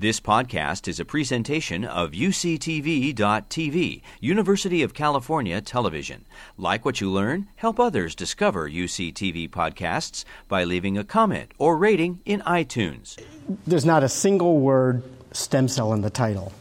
[0.00, 6.24] This podcast is a presentation of UCTV.tv, University of California Television.
[6.56, 7.48] Like what you learn?
[7.56, 13.20] Help others discover UCTV podcasts by leaving a comment or rating in iTunes.
[13.66, 16.52] There's not a single word stem cell in the title.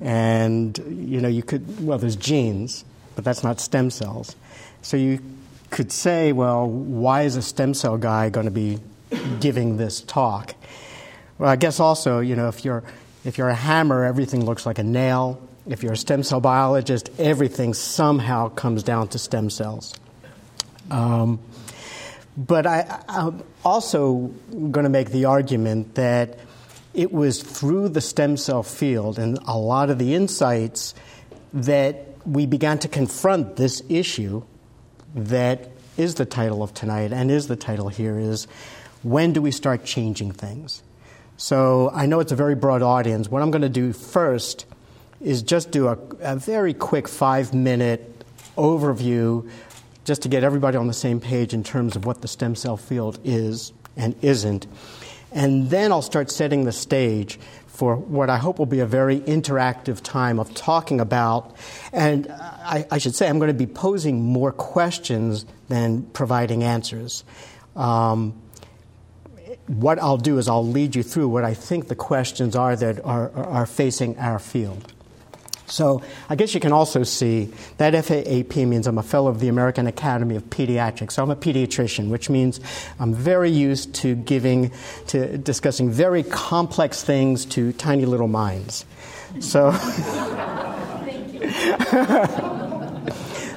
[0.00, 4.34] And, you know, you could, well, there's genes, but that's not stem cells.
[4.80, 5.20] So you
[5.68, 8.78] could say, well, why is a stem cell guy going to be
[9.40, 10.54] giving this talk?
[11.42, 12.84] Well, I guess also, you know, if you're,
[13.24, 15.42] if you're a hammer, everything looks like a nail.
[15.66, 19.92] If you're a stem cell biologist, everything somehow comes down to stem cells.
[20.88, 21.40] Um,
[22.36, 26.38] but I, I'm also going to make the argument that
[26.94, 30.94] it was through the stem cell field and a lot of the insights
[31.54, 34.44] that we began to confront this issue
[35.16, 38.46] that is the title of tonight and is the title here is
[39.02, 40.84] when do we start changing things?
[41.36, 43.28] So I know it's a very broad audience.
[43.28, 44.66] What I'm going to do first
[45.20, 48.24] is just do a, a very quick five minute
[48.56, 49.48] overview
[50.04, 52.76] just to get everybody on the same page in terms of what the stem cell
[52.76, 54.66] field is and isn't.
[55.30, 59.20] And then I'll start setting the stage for what I hope will be a very
[59.20, 61.56] interactive time of talking about.
[61.92, 67.24] And I, I should say, I'm going to be posing more questions than providing answers.
[67.74, 68.41] Um,
[69.66, 73.04] what I'll do is I'll lead you through what I think the questions are that
[73.04, 74.92] are, are facing our field.
[75.72, 79.48] So I guess you can also see that FAAP means I'm a fellow of the
[79.48, 81.12] American Academy of Pediatrics.
[81.12, 82.60] So I'm a pediatrician, which means
[83.00, 84.70] I'm very used to giving,
[85.06, 88.84] to discussing very complex things to tiny little minds.
[89.40, 89.72] So,
[91.06, 91.50] thank you.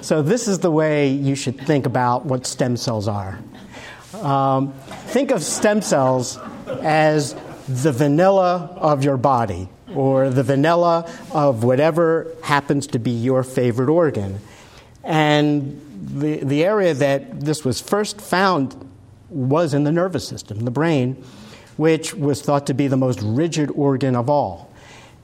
[0.01, 3.39] so this is the way you should think about what stem cells are.
[4.23, 4.73] Um,
[5.07, 6.37] think of stem cells
[6.81, 7.35] as
[7.67, 13.89] the vanilla of your body or the vanilla of whatever happens to be your favorite
[13.89, 14.39] organ.
[15.03, 18.75] And the, the area that this was first found
[19.29, 21.23] was in the nervous system, the brain,
[21.77, 24.71] which was thought to be the most rigid organ of all.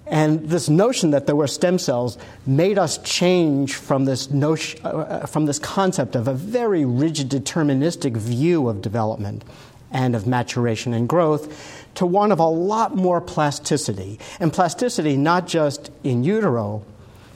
[0.08, 5.26] And this notion that there were stem cells made us change from this, notion, uh,
[5.26, 9.44] from this concept of a very rigid deterministic view of development
[9.92, 14.20] and of maturation and growth to one of a lot more plasticity.
[14.40, 16.84] And plasticity not just in utero,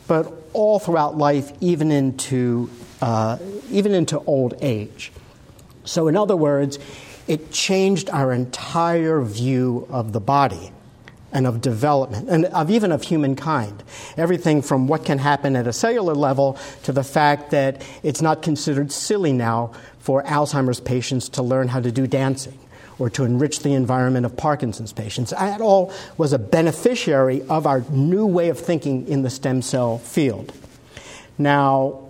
[0.07, 2.69] but all throughout life, even into,
[3.01, 3.37] uh,
[3.69, 5.11] even into old age.
[5.83, 6.79] So, in other words,
[7.27, 10.71] it changed our entire view of the body
[11.35, 13.83] and of development and of even of humankind.
[14.15, 18.41] Everything from what can happen at a cellular level to the fact that it's not
[18.41, 22.57] considered silly now for Alzheimer's patients to learn how to do dancing
[22.97, 25.31] or to enrich the environment of Parkinson's patients.
[25.31, 29.97] That all was a beneficiary of our new way of thinking in the stem cell
[29.97, 30.53] field.
[31.37, 32.07] Now,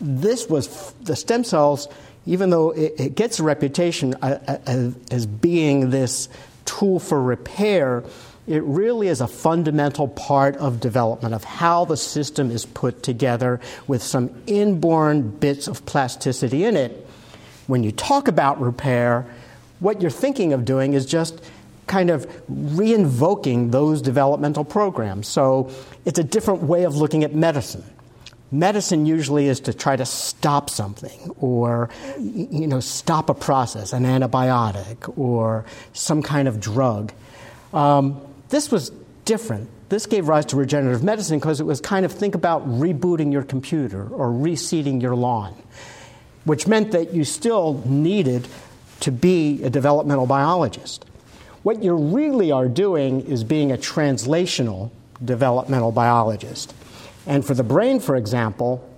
[0.00, 1.88] this was the stem cells,
[2.24, 6.28] even though it, it gets a reputation uh, uh, as being this
[6.68, 8.04] tool for repair,
[8.48, 13.60] it really is a fundamental part of development of how the system is put together
[13.86, 17.06] with some inborn bits of plasticity in it.
[17.66, 19.26] When you talk about repair,
[19.80, 21.40] what you're thinking of doing is just
[21.86, 25.28] kind of reinvoking those developmental programs.
[25.28, 25.70] So
[26.04, 27.84] it's a different way of looking at medicine.
[28.50, 34.04] Medicine usually is to try to stop something or you know stop a process, an
[34.04, 37.12] antibiotic or some kind of drug.
[37.74, 38.90] Um, this was
[39.24, 39.68] different.
[39.88, 43.42] This gave rise to regenerative medicine because it was kind of think about rebooting your
[43.42, 45.54] computer or reseeding your lawn,
[46.44, 48.46] which meant that you still needed
[49.00, 51.04] to be a developmental biologist.
[51.62, 54.90] What you really are doing is being a translational
[55.24, 56.74] developmental biologist.
[57.26, 58.88] And for the brain, for example,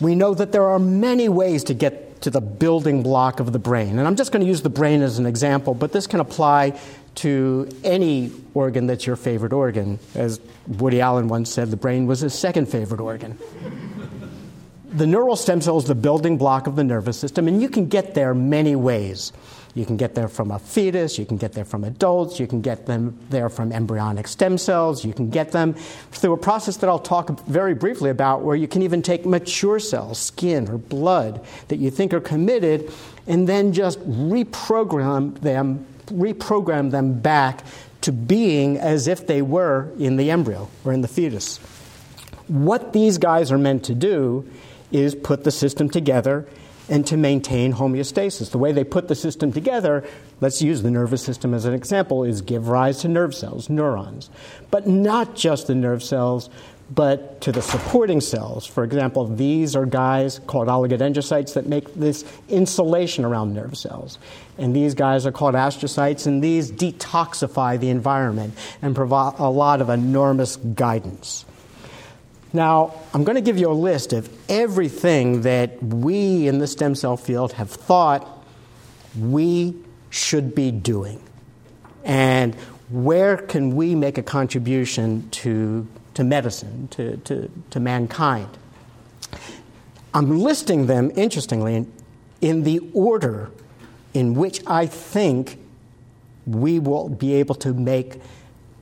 [0.00, 3.58] we know that there are many ways to get to the building block of the
[3.58, 3.98] brain.
[3.98, 6.80] And I'm just going to use the brain as an example, but this can apply
[7.16, 9.98] to any organ that's your favorite organ.
[10.14, 13.38] As Woody Allen once said, the brain was his second favorite organ
[14.94, 17.88] the neural stem cell is the building block of the nervous system, and you can
[17.88, 19.32] get there many ways.
[19.74, 22.60] You can get there from a fetus, you can get there from adults, you can
[22.60, 25.74] get them there from embryonic stem cells, you can get them
[26.12, 29.80] through a process that I'll talk very briefly about where you can even take mature
[29.80, 32.92] cells, skin or blood that you think are committed,
[33.26, 37.64] and then just reprogram them, reprogram them back
[38.02, 41.58] to being as if they were in the embryo or in the fetus.
[42.48, 44.48] What these guys are meant to do
[44.92, 46.46] is put the system together
[46.88, 48.50] and to maintain homeostasis.
[48.50, 50.06] The way they put the system together,
[50.40, 54.28] let's use the nervous system as an example, is give rise to nerve cells, neurons.
[54.70, 56.50] But not just the nerve cells,
[56.90, 58.66] but to the supporting cells.
[58.66, 64.18] For example, these are guys called oligodendrocytes that make this insulation around nerve cells.
[64.58, 69.80] And these guys are called astrocytes, and these detoxify the environment and provide a lot
[69.80, 71.44] of enormous guidance.
[72.52, 76.94] Now, I'm going to give you a list of everything that we in the stem
[76.94, 78.44] cell field have thought
[79.18, 79.74] we
[80.10, 81.20] should be doing.
[82.04, 82.54] And
[82.90, 88.48] where can we make a contribution to, to medicine, to, to, to mankind?
[90.12, 91.86] I'm listing them, interestingly,
[92.40, 93.50] in the order
[94.12, 95.58] in which I think
[96.46, 98.20] we will be able to make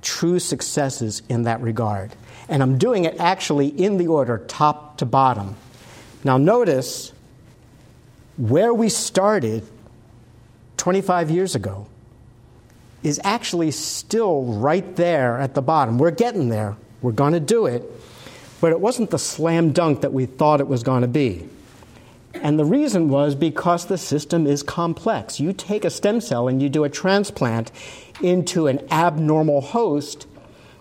[0.02, 2.12] true successes in that regard.
[2.48, 5.56] And I'm doing it actually in the order top to bottom.
[6.24, 7.12] Now, notice
[8.36, 9.66] where we started
[10.76, 11.86] 25 years ago
[13.02, 15.98] is actually still right there at the bottom.
[15.98, 16.76] We're getting there.
[17.02, 17.84] We're going to do it.
[18.60, 21.48] But it wasn't the slam dunk that we thought it was going to be.
[22.34, 25.38] And the reason was because the system is complex.
[25.38, 27.70] You take a stem cell and you do a transplant
[28.22, 30.26] into an abnormal host,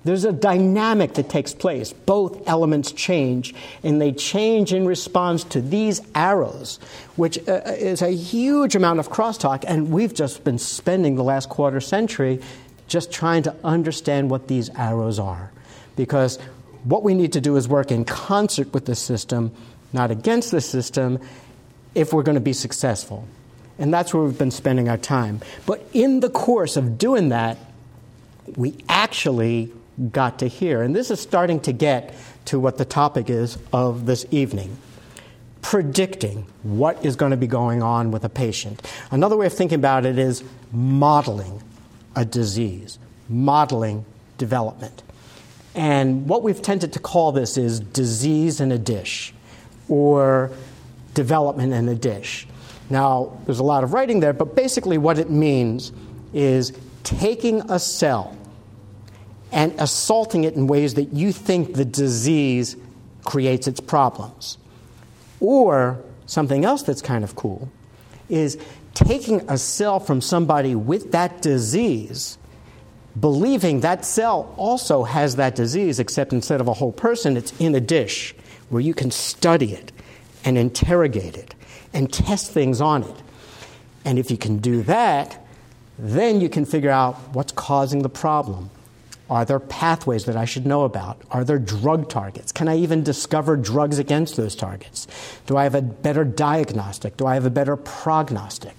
[0.03, 1.93] there's a dynamic that takes place.
[1.93, 3.53] Both elements change,
[3.83, 6.79] and they change in response to these arrows,
[7.15, 9.63] which uh, uh, is a huge amount of crosstalk.
[9.67, 12.41] And we've just been spending the last quarter century
[12.87, 15.51] just trying to understand what these arrows are.
[15.95, 16.37] Because
[16.83, 19.51] what we need to do is work in concert with the system,
[19.93, 21.19] not against the system,
[21.93, 23.27] if we're going to be successful.
[23.77, 25.41] And that's where we've been spending our time.
[25.65, 27.57] But in the course of doing that,
[28.55, 29.71] we actually
[30.11, 30.81] got to here.
[30.81, 32.15] And this is starting to get
[32.45, 34.77] to what the topic is of this evening
[35.61, 38.81] predicting what is going to be going on with a patient.
[39.11, 41.61] Another way of thinking about it is modeling
[42.15, 42.99] a disease,
[43.29, 44.05] modeling
[44.37, 45.03] development.
[45.75, 49.33] And what we've tended to call this is disease in a dish
[49.87, 50.51] or
[51.13, 52.47] development in a dish.
[52.89, 55.91] Now, there's a lot of writing there, but basically what it means
[56.33, 56.73] is
[57.03, 58.37] taking a cell
[59.51, 62.75] and assaulting it in ways that you think the disease
[63.23, 64.57] creates its problems.
[65.39, 67.69] Or something else that's kind of cool
[68.29, 68.57] is
[68.93, 72.37] taking a cell from somebody with that disease,
[73.19, 77.75] believing that cell also has that disease, except instead of a whole person, it's in
[77.75, 78.33] a dish
[78.69, 79.91] where you can study it
[80.43, 81.55] and interrogate it
[81.93, 83.15] and test things on it.
[84.05, 85.45] And if you can do that,
[85.99, 88.69] then you can figure out what's causing the problem
[89.31, 91.21] are there pathways that I should know about?
[91.31, 92.51] Are there drug targets?
[92.51, 95.07] Can I even discover drugs against those targets?
[95.45, 97.15] Do I have a better diagnostic?
[97.15, 98.75] Do I have a better prognostic?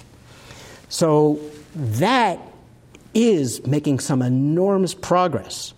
[0.90, 1.40] So
[1.74, 2.38] that
[3.14, 5.74] is making some enormous progress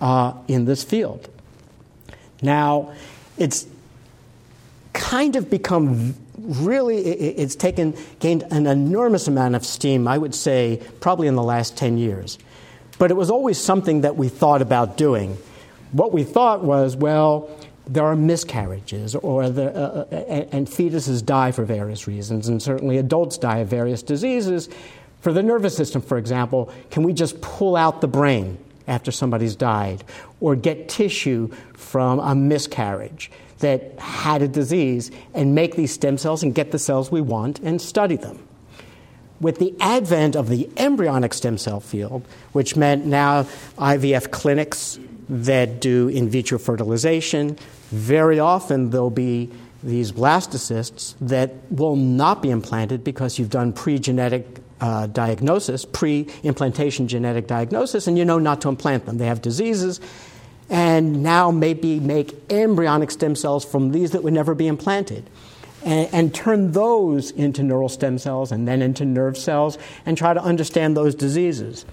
[0.00, 1.28] uh, in this field.
[2.40, 2.92] Now,
[3.38, 3.66] it's
[4.92, 10.82] kind of become really, it's taken, gained an enormous amount of steam, I would say,
[11.00, 12.38] probably in the last 10 years.
[12.98, 15.36] But it was always something that we thought about doing.
[15.92, 17.50] What we thought was, well,
[17.86, 20.14] there are miscarriages, or the, uh, uh
[20.52, 24.68] and fetuses die for various reasons, and certainly adults die of various diseases.
[25.22, 29.54] For the nervous system, for example, can we just pull out the brain after somebody's
[29.54, 30.02] died,
[30.40, 36.42] or get tissue from a miscarriage that had a disease, and make these stem cells
[36.42, 38.40] and get the cells we want and study them?
[39.42, 43.42] with the advent of the embryonic stem cell field, which meant now
[43.76, 47.58] IVF clinics that do in vitro fertilization,
[47.90, 49.50] very often there'll be
[49.82, 56.26] these blastocysts that will not be implanted because you've done pre genetic uh, diagnosis, pre
[56.42, 59.16] implantation genetic diagnosis, and you know not to implant them.
[59.16, 60.00] They have diseases,
[60.68, 65.30] and now maybe make embryonic stem cells from these that would never be implanted
[65.84, 70.34] and, and, turn those into neural stem cells and then into nerve cells and try
[70.34, 71.84] to understand those diseases.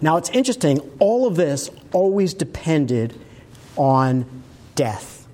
[0.00, 3.18] Now, it's interesting, all of this always depended
[3.76, 4.24] on
[4.74, 5.26] death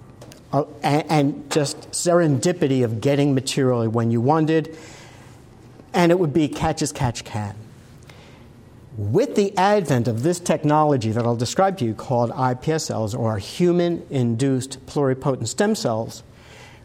[0.52, 4.76] uh, and, and just serendipity of getting material when you wanted,
[5.94, 7.54] and it would be catch as catch can.
[8.96, 13.38] With the advent of this technology that I'll describe to you called iPS cells or
[13.38, 16.22] human induced pluripotent stem cells,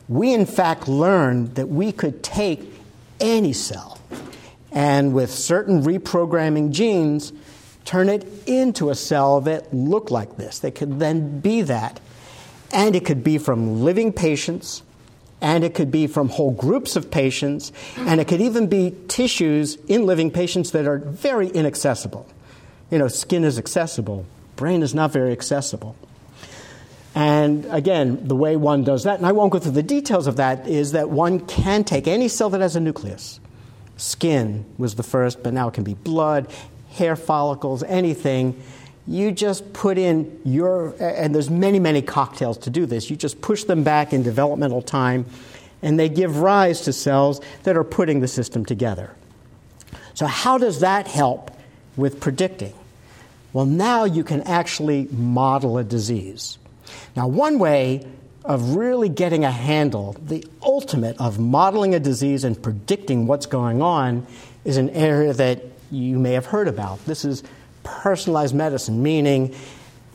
[0.07, 2.61] we in fact learned that we could take
[3.19, 3.99] any cell
[4.71, 7.33] and with certain reprogramming genes
[7.85, 10.59] turn it into a cell that looked like this.
[10.59, 11.99] They could then be that.
[12.71, 14.83] And it could be from living patients
[15.41, 19.77] and it could be from whole groups of patients, and it could even be tissues
[19.87, 22.27] in living patients that are very inaccessible.
[22.91, 25.95] You know, skin is accessible, brain is not very accessible.
[27.15, 30.37] And again, the way one does that, and I won't go through the details of
[30.37, 33.39] that, is that one can take any cell that has a nucleus.
[33.97, 36.47] Skin was the first, but now it can be blood,
[36.91, 38.61] hair follicles, anything.
[39.09, 43.09] You just put in your, and there's many, many cocktails to do this.
[43.09, 45.25] You just push them back in developmental time,
[45.81, 49.15] and they give rise to cells that are putting the system together.
[50.13, 51.49] So, how does that help
[51.97, 52.75] with predicting?
[53.51, 56.59] Well, now you can actually model a disease.
[57.15, 58.05] Now, one way
[58.45, 63.81] of really getting a handle, the ultimate of modeling a disease and predicting what's going
[63.81, 64.27] on,
[64.65, 67.03] is an area that you may have heard about.
[67.07, 67.41] This is
[68.01, 69.55] personalized medicine, meaning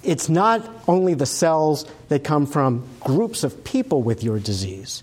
[0.02, 5.02] it's not only the cells that come from groups of people with your disease,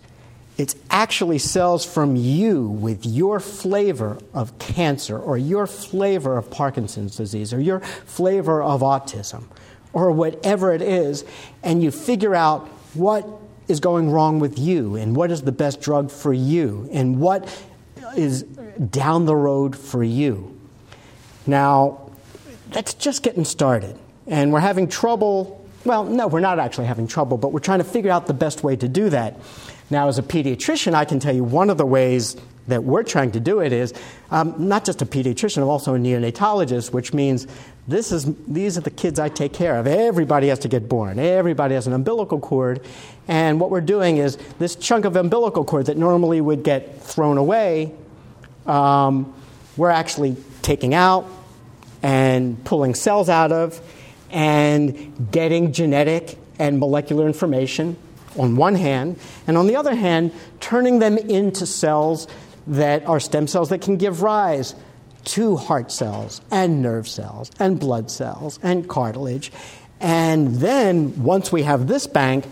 [0.58, 7.18] it's actually cells from you with your flavor of cancer or your flavor of Parkinson's
[7.18, 9.46] disease or your flavor of autism
[9.94, 11.26] or whatever it is,
[11.64, 13.28] and you figure out what
[13.68, 17.64] is going wrong with you and what is the best drug for you and what
[18.16, 20.60] is down the road for you.
[21.48, 22.11] Now,
[22.72, 23.98] that's just getting started,
[24.28, 25.66] and we're having trouble.
[25.84, 28.64] Well, no, we're not actually having trouble, but we're trying to figure out the best
[28.64, 29.40] way to do that.
[29.90, 32.38] Now, as a pediatrician, I can tell you one of the ways
[32.68, 33.94] that we're trying to do it is
[34.30, 37.48] um, not just a pediatrician, I'm also a neonatologist, which means
[37.88, 39.88] this is, these are the kids I take care of.
[39.88, 42.86] Everybody has to get born, everybody has an umbilical cord.
[43.28, 47.38] And what we're doing is this chunk of umbilical cord that normally would get thrown
[47.38, 47.94] away,
[48.66, 49.34] um,
[49.78, 51.28] we're actually taking out
[52.04, 53.80] and pulling cells out of
[54.32, 57.98] and getting genetic and molecular information
[58.38, 62.28] on one hand, and on the other hand, turning them into cells
[62.68, 64.74] that are stem cells that can give rise
[65.24, 69.52] to heart cells and nerve cells and blood cells and cartilage.
[70.00, 72.46] And then once we have this bank,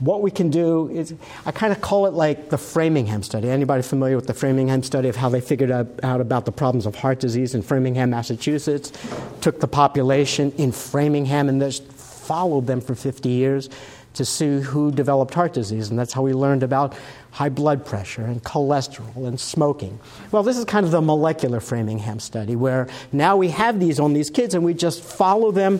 [0.00, 1.14] what we can do is
[1.46, 3.48] I kind of call it like the Framingham study.
[3.48, 6.86] Anybody familiar with the Framingham study of how they figured out, out about the problems
[6.86, 8.92] of heart disease in Framingham, Massachusetts?
[9.40, 13.68] Took the population in Framingham and just followed them for 50 years
[14.14, 16.94] to see who developed heart disease, and that's how we learned about
[17.30, 20.00] high blood pressure and cholesterol and smoking.
[20.32, 24.12] Well, this is kind of the molecular Framingham study where now we have these on
[24.12, 25.78] these kids and we just follow them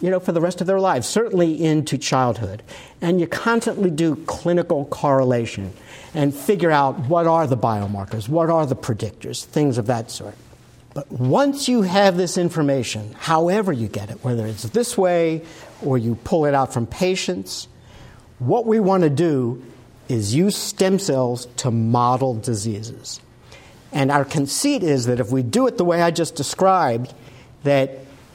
[0.00, 2.62] you know, for the rest of their lives, certainly into childhood.
[3.00, 5.72] And you constantly do clinical correlation
[6.14, 10.34] and figure out what are the biomarkers, what are the predictors, things of that sort.
[10.92, 15.42] But once you have this information, however you get it, whether it's this way
[15.82, 17.68] or you pull it out from patients,
[18.38, 19.62] what we want to do
[20.08, 23.20] is use stem cells to model diseases.
[23.92, 27.14] And our conceit is that if we do it the way I just described,
[27.62, 27.90] that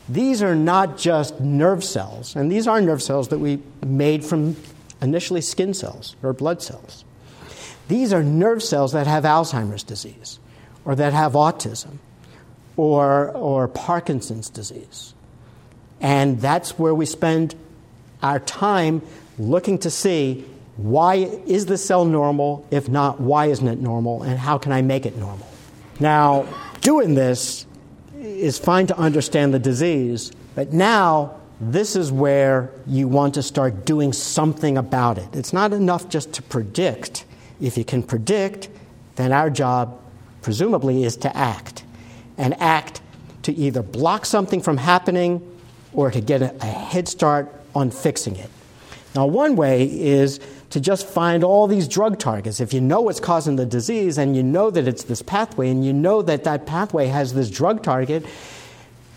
[0.08, 4.56] these are not just nerve cells, and these are nerve cells that we made from
[5.02, 7.04] initially skin cells or blood cells.
[7.88, 10.40] These are nerve cells that have Alzheimer's disease
[10.86, 11.98] or that have autism
[12.78, 15.14] or, or Parkinson's disease.
[16.02, 17.56] And that's where we spend
[18.22, 19.02] our time
[19.38, 20.46] looking to see
[20.78, 22.68] why is the cell normal?
[22.70, 24.24] If not, why isn't it normal?
[24.24, 25.48] And how can I make it normal?
[26.00, 26.48] Now,
[26.82, 27.65] doing this
[28.26, 33.86] is fine to understand the disease, but now this is where you want to start
[33.86, 35.28] doing something about it.
[35.34, 37.26] It's not enough just to predict.
[37.62, 38.70] If you can predict,
[39.16, 40.00] then our job,
[40.42, 41.84] presumably, is to act.
[42.38, 43.02] And act
[43.44, 45.42] to either block something from happening
[45.94, 48.50] or to get a, head start on fixing it.
[49.14, 50.42] Now, one way is
[50.76, 52.60] to just find all these drug targets.
[52.60, 55.86] If you know what's causing the disease and you know that it's this pathway and
[55.86, 58.26] you know that that pathway has this drug target,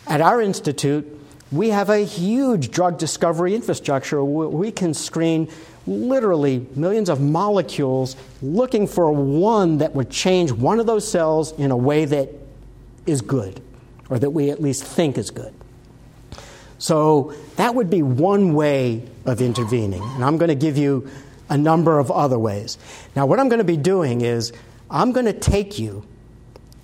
[0.07, 1.05] at our institute,
[1.51, 5.51] we have a huge drug discovery infrastructure we can screen
[5.85, 11.73] literally millions of molecules looking for one that would change one of those cells in
[11.73, 12.29] a way that
[13.05, 13.61] is good,
[14.09, 15.53] or that we at least think is good.
[16.79, 20.05] So that would be one way of intervening.
[20.05, 21.11] And I'm going to give you
[21.49, 22.79] a number of other ways.
[23.17, 24.53] Now, what I'm going to be doing is
[24.91, 26.05] I'm going to take you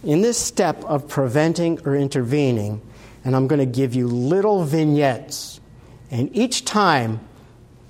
[0.02, 2.80] in this step of preventing or intervening,
[3.24, 5.60] and I'm going to give you little vignettes.
[6.10, 7.20] And each time,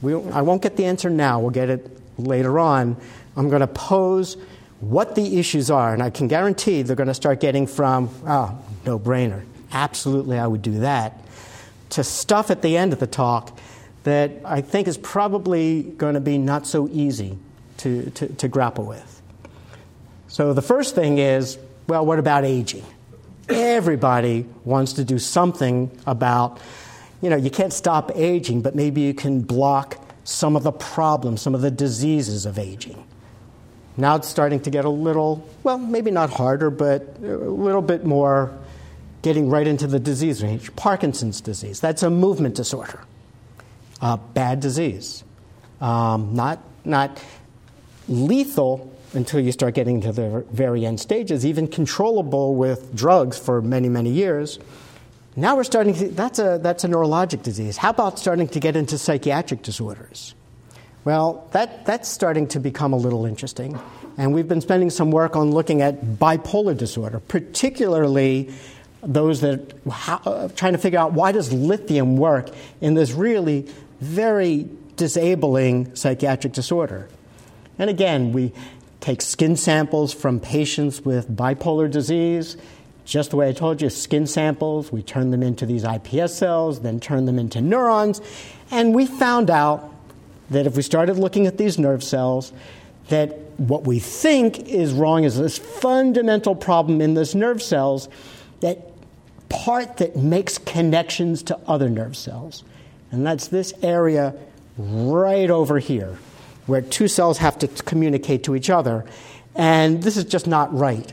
[0.00, 2.96] we, I won't get the answer now, we'll get it later on.
[3.36, 4.36] I'm going to pose
[4.80, 8.54] what the issues are, and I can guarantee they're going to start getting from, ah,
[8.54, 9.44] oh, no brainer.
[9.72, 11.20] Absolutely, I would do that
[11.90, 13.56] to stuff at the end of the talk
[14.04, 17.38] that I think is probably going to be not so easy
[17.78, 19.22] to, to, to grapple with.
[20.28, 22.84] So the first thing is well, what about aging?
[23.48, 26.60] Everybody wants to do something about,
[27.20, 31.42] you know, you can't stop aging, but maybe you can block some of the problems,
[31.42, 33.04] some of the diseases of aging.
[33.96, 38.04] Now it's starting to get a little, well, maybe not harder, but a little bit
[38.04, 38.58] more
[39.22, 40.74] getting right into the disease range.
[40.74, 43.00] Parkinson's disease, that's a movement disorder,
[44.04, 45.24] a bad disease.
[45.80, 47.20] Um, not, not
[48.06, 53.62] lethal until you start getting to the very end stages, even controllable with drugs for
[53.62, 54.58] many, many years.
[55.36, 57.78] Now we're starting to, that's a, that's a neurologic disease.
[57.78, 60.34] How about starting to get into psychiatric disorders?
[61.04, 63.80] Well, that, that's starting to become a little interesting.
[64.18, 68.52] And we've been spending some work on looking at bipolar disorder, particularly
[69.02, 73.68] those that how, uh, trying to figure out why does lithium work in this really
[74.00, 77.08] very disabling psychiatric disorder.
[77.78, 78.52] And again, we
[79.00, 82.56] take skin samples from patients with bipolar disease.
[83.04, 86.80] Just the way I told you, skin samples, we turn them into these iPS cells,
[86.80, 88.20] then turn them into neurons.
[88.70, 89.92] And we found out
[90.50, 92.52] that if we started looking at these nerve cells,
[93.08, 98.08] that what we think is wrong is this fundamental problem in those nerve cells,
[98.60, 98.90] that
[99.48, 102.64] part that makes connections to other nerve cells.
[103.14, 104.34] And that's this area
[104.76, 106.18] right over here
[106.66, 109.04] where two cells have to communicate to each other.
[109.54, 111.12] And this is just not right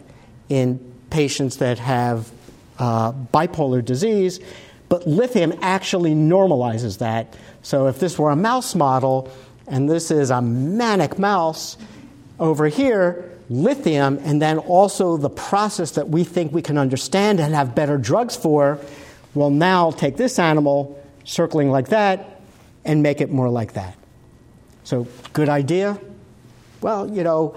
[0.49, 0.79] in
[1.09, 2.31] patients that have
[2.79, 4.39] uh, bipolar disease,
[4.89, 7.35] but lithium actually normalizes that.
[7.61, 9.31] So if this were a mouse model,
[9.67, 11.77] and this is a manic mouse
[12.39, 17.53] over here, lithium, and then also the process that we think we can understand and
[17.53, 18.79] have better drugs for,
[19.35, 22.41] will now take this animal circling like that
[22.85, 23.97] and make it more like that.
[24.83, 25.99] So, good idea?
[26.81, 27.55] Well, you know,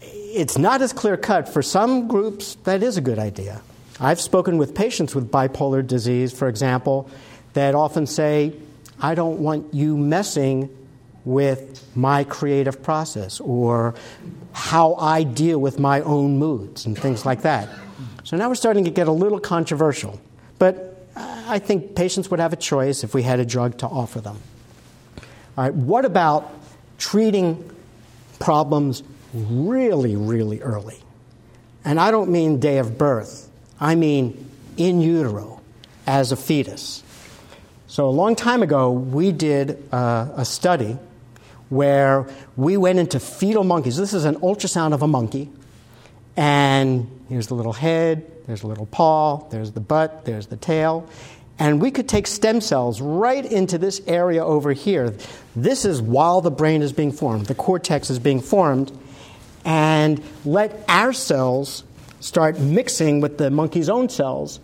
[0.00, 1.48] it's not as clear cut.
[1.48, 3.62] For some groups, that is a good idea.
[4.00, 7.10] I've spoken with patients with bipolar disease, for example,
[7.52, 8.54] that often say,
[9.00, 10.70] I don't want you messing
[11.24, 13.94] with my creative process or
[14.52, 17.68] how I deal with my own moods and things like that.
[18.24, 20.20] So now we're starting to get a little controversial.
[20.58, 24.20] But I think patients would have a choice if we had a drug to offer
[24.20, 24.38] them.
[25.56, 26.50] All right, what about
[26.98, 27.70] treating
[28.38, 29.02] problems
[29.34, 30.98] really, really early?
[31.84, 35.60] And I don't mean day of birth, I mean in utero
[36.06, 37.02] as a fetus.
[37.86, 40.96] So, a long time ago, we did uh, a study
[41.68, 43.98] where we went into fetal monkeys.
[43.98, 45.50] This is an ultrasound of a monkey.
[46.36, 51.08] And here's the little head, there's a little paw, there's the butt, there's the tail.
[51.58, 55.14] And we could take stem cells right into this area over here.
[55.54, 58.90] This is while the brain is being formed, the cortex is being formed,
[59.64, 61.84] and let our cells
[62.20, 64.60] start mixing with the monkey's own cells.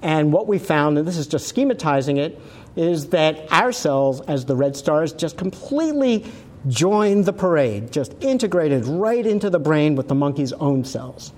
[0.00, 2.40] And what we found, and this is just schematizing it,
[2.76, 6.24] is that our cells, as the red stars, just completely
[6.68, 11.32] joined the parade, just integrated right into the brain with the monkey's own cells.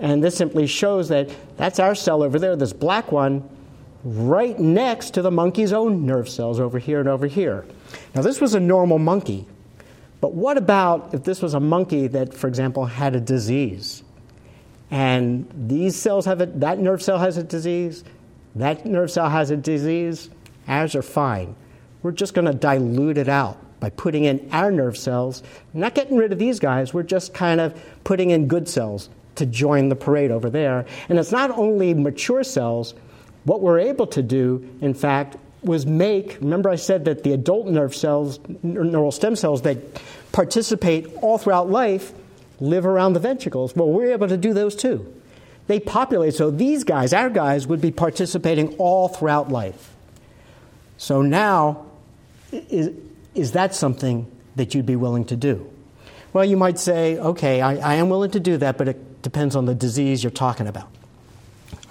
[0.00, 3.48] And this simply shows that that's our cell over there, this black one,
[4.04, 7.64] right next to the monkey's own nerve cells over here and over here.
[8.14, 9.46] Now, this was a normal monkey.
[10.20, 14.02] But what about if this was a monkey that, for example, had a disease?
[14.90, 18.04] And these cells have it, that nerve cell has a disease,
[18.54, 20.30] that nerve cell has a disease,
[20.68, 21.56] ours are fine.
[22.02, 26.16] We're just going to dilute it out by putting in our nerve cells, not getting
[26.16, 29.96] rid of these guys, we're just kind of putting in good cells to join the
[29.96, 30.86] parade over there.
[31.08, 32.94] And it's not only mature cells,
[33.44, 37.66] what we're able to do, in fact, was make, remember I said that the adult
[37.66, 39.78] nerve cells, neural stem cells that
[40.32, 42.12] participate all throughout life,
[42.60, 43.74] live around the ventricles.
[43.74, 45.12] Well, we're able to do those too.
[45.66, 49.94] They populate, so these guys, our guys, would be participating all throughout life.
[50.98, 51.86] So now,
[52.52, 52.90] is,
[53.34, 55.70] is that something that you'd be willing to do?
[56.34, 59.56] Well, you might say, okay, I, I am willing to do that, but it depends
[59.56, 60.88] on the disease you're talking about.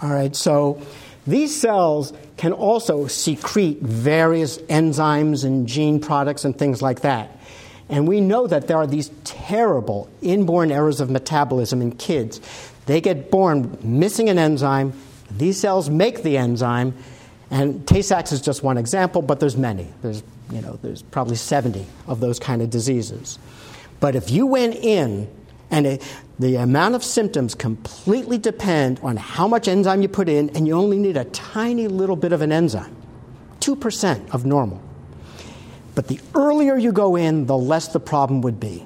[0.01, 0.81] All right, so
[1.27, 7.37] these cells can also secrete various enzymes and gene products and things like that.
[7.89, 12.39] And we know that there are these terrible inborn errors of metabolism in kids.
[12.85, 14.93] They get born missing an enzyme,
[15.31, 16.93] these cells make the enzyme,
[17.49, 19.87] and Tay Sachs is just one example, but there's many.
[20.01, 23.39] There's, you know, there's probably 70 of those kind of diseases.
[23.99, 25.27] But if you went in
[25.73, 26.03] and it,
[26.37, 30.75] the amount of symptoms completely depend on how much enzyme you put in, and you
[30.75, 32.95] only need a tiny little bit of an enzyme
[33.59, 34.81] 2% of normal.
[35.95, 38.85] But the earlier you go in, the less the problem would be.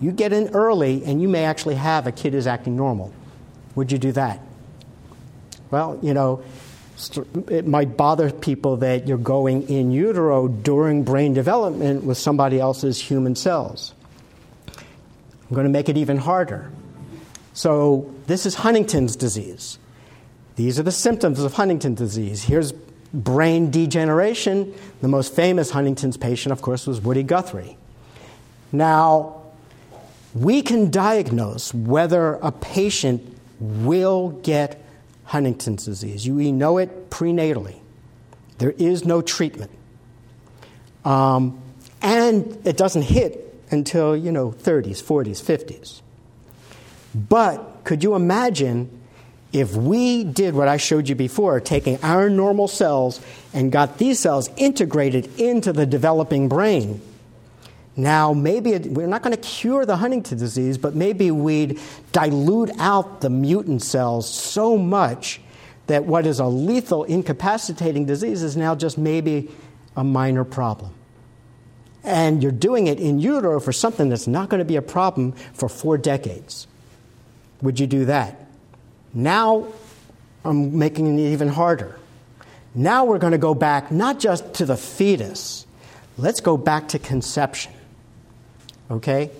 [0.00, 3.12] You get in early, and you may actually have a kid who's acting normal.
[3.74, 4.40] Would you do that?
[5.72, 6.42] Well, you know,
[7.48, 13.00] it might bother people that you're going in utero during brain development with somebody else's
[13.00, 13.94] human cells.
[15.50, 16.70] I'm going to make it even harder.
[17.54, 19.78] So, this is Huntington's disease.
[20.54, 22.44] These are the symptoms of Huntington's disease.
[22.44, 22.70] Here's
[23.12, 24.72] brain degeneration.
[25.00, 27.76] The most famous Huntington's patient, of course, was Woody Guthrie.
[28.70, 29.42] Now,
[30.34, 34.80] we can diagnose whether a patient will get
[35.24, 36.30] Huntington's disease.
[36.30, 37.80] We know it prenatally.
[38.58, 39.72] There is no treatment.
[41.04, 41.60] Um,
[42.00, 46.00] and it doesn't hit until, you know, 30s, 40s, 50s.
[47.14, 49.00] But could you imagine
[49.52, 53.20] if we did what I showed you before, taking our normal cells
[53.52, 57.00] and got these cells integrated into the developing brain?
[57.96, 61.80] Now, maybe it, we're not going to cure the Huntington disease, but maybe we'd
[62.12, 65.40] dilute out the mutant cells so much
[65.88, 69.50] that what is a lethal, incapacitating disease is now just maybe
[69.96, 70.94] a minor problem.
[72.02, 75.32] And you're doing it in utero for something that's not going to be a problem
[75.52, 76.66] for four decades.
[77.62, 78.46] Would you do that?
[79.12, 79.66] Now
[80.44, 81.98] I'm making it even harder.
[82.74, 85.66] Now we're going to go back not just to the fetus,
[86.16, 87.72] let's go back to conception.
[88.90, 89.30] Okay?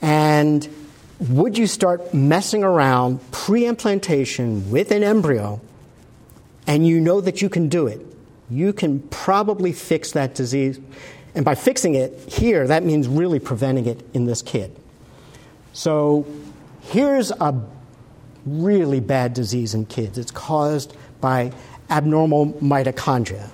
[0.00, 0.66] And
[1.18, 5.60] would you start messing around pre implantation with an embryo
[6.66, 8.00] and you know that you can do it?
[8.50, 10.78] You can probably fix that disease.
[11.36, 14.74] And by fixing it here, that means really preventing it in this kid.
[15.74, 16.26] So
[16.80, 17.62] here's a
[18.46, 20.16] really bad disease in kids.
[20.16, 21.52] It's caused by
[21.90, 23.50] abnormal mitochondria.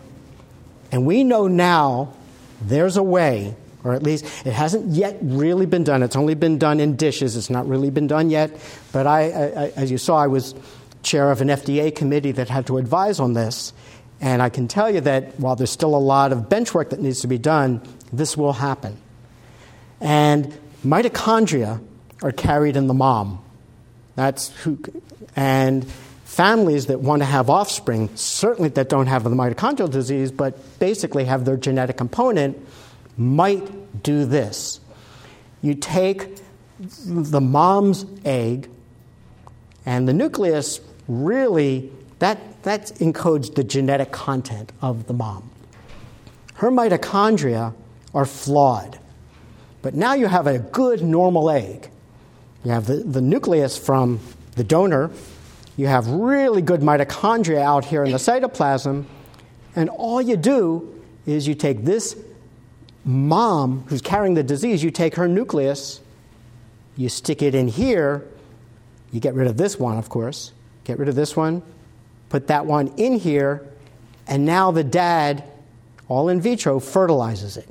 [0.92, 2.14] And we know now
[2.60, 6.04] there's a way, or at least it hasn't yet really been done.
[6.04, 8.56] It's only been done in dishes, it's not really been done yet.
[8.92, 10.54] But I, I as you saw, I was
[11.02, 13.72] chair of an FDA committee that had to advise on this.
[14.22, 17.00] And I can tell you that while there's still a lot of bench work that
[17.00, 17.82] needs to be done,
[18.12, 18.96] this will happen.
[20.00, 20.56] And
[20.86, 21.82] mitochondria
[22.22, 23.44] are carried in the mom.
[24.14, 24.78] That's who,
[25.34, 25.84] and
[26.24, 31.24] families that want to have offspring, certainly that don't have the mitochondrial disease, but basically
[31.24, 32.64] have their genetic component,
[33.16, 34.80] might do this.
[35.62, 36.38] You take
[36.78, 38.70] the mom's egg,
[39.84, 45.50] and the nucleus really, that, that encodes the genetic content of the mom.
[46.54, 47.74] Her mitochondria
[48.14, 49.00] are flawed.
[49.82, 51.90] But now you have a good normal egg.
[52.64, 54.20] You have the, the nucleus from
[54.54, 55.10] the donor,
[55.76, 59.04] you have really good mitochondria out here in the cytoplasm,
[59.74, 62.16] and all you do is you take this
[63.04, 66.00] mom who's carrying the disease, you take her nucleus,
[66.96, 68.24] you stick it in here,
[69.10, 70.52] you get rid of this one, of course,
[70.84, 71.62] get rid of this one,
[72.32, 73.62] put that one in here,
[74.26, 75.44] and now the dad,
[76.08, 77.68] all in vitro, fertilizes it.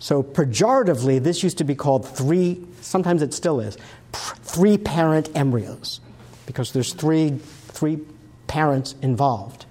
[0.00, 3.78] So, pejoratively, this used to be called three, sometimes it still is,
[4.12, 6.00] three parent embryos,
[6.46, 7.38] because there's three,
[7.68, 8.00] three
[8.48, 9.66] parents involved.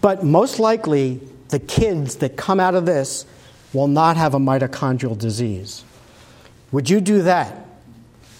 [0.00, 3.26] But most likely, the kids that come out of this
[3.74, 5.84] will not have a mitochondrial disease.
[6.72, 7.66] Would you do that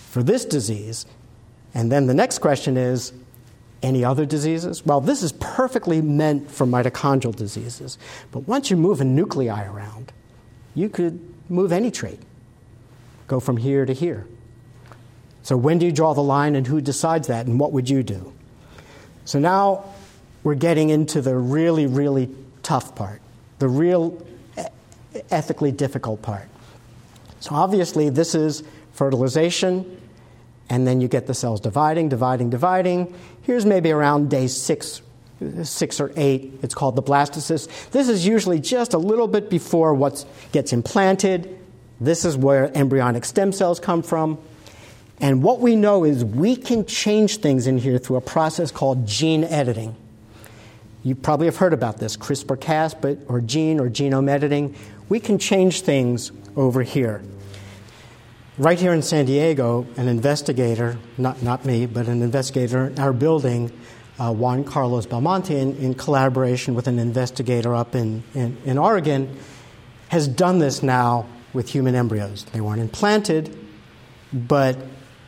[0.09, 1.05] for this disease?
[1.75, 3.13] And then the next question is
[3.85, 4.85] any other diseases?
[4.85, 7.99] Well, this is perfectly meant for mitochondrial diseases.
[8.33, 10.13] But once you move a nuclei around,
[10.75, 12.19] you could move any trait,
[13.27, 14.27] go from here to here.
[15.43, 18.03] So, when do you draw the line and who decides that, and what would you
[18.03, 18.33] do?
[19.27, 19.85] So, now
[20.43, 23.21] we're getting into the really, really tough part,
[23.59, 24.27] the real
[25.31, 26.49] ethically difficult part.
[27.41, 30.01] So, obviously, this is fertilization,
[30.69, 33.15] and then you get the cells dividing, dividing, dividing.
[33.43, 35.03] Here's maybe around day six,
[35.63, 36.53] six or eight.
[36.63, 37.91] It's called the blastocyst.
[37.91, 41.59] This is usually just a little bit before what gets implanted.
[42.01, 44.39] This is where embryonic stem cells come from.
[45.21, 49.07] And what we know is we can change things in here through a process called
[49.07, 49.95] gene editing.
[51.05, 52.97] You probably have heard about this CRISPR Cas,
[53.29, 54.75] or gene or genome editing.
[55.09, 57.23] We can change things over here.
[58.57, 63.13] Right here in San Diego, an investigator, not, not me, but an investigator in our
[63.13, 63.73] building,
[64.21, 69.37] uh, Juan Carlos Belmonte, in, in, collaboration with an investigator up in, in, in Oregon,
[70.11, 72.45] has done this now with human embryos.
[72.53, 73.59] They weren't implanted,
[74.33, 74.79] but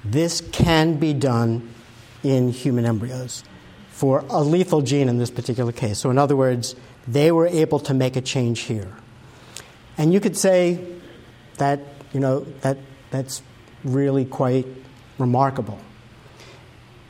[0.04, 1.68] this can be done
[2.22, 3.42] in human embryos
[3.90, 5.98] for a lethal gene in this particular case.
[5.98, 6.76] So, in other words,
[7.08, 8.92] they were able to make a change here.
[9.98, 10.78] And you could say
[11.58, 11.80] that,
[12.12, 12.78] you know, that,
[13.10, 13.42] that's
[13.84, 14.66] really quite
[15.18, 15.78] remarkable.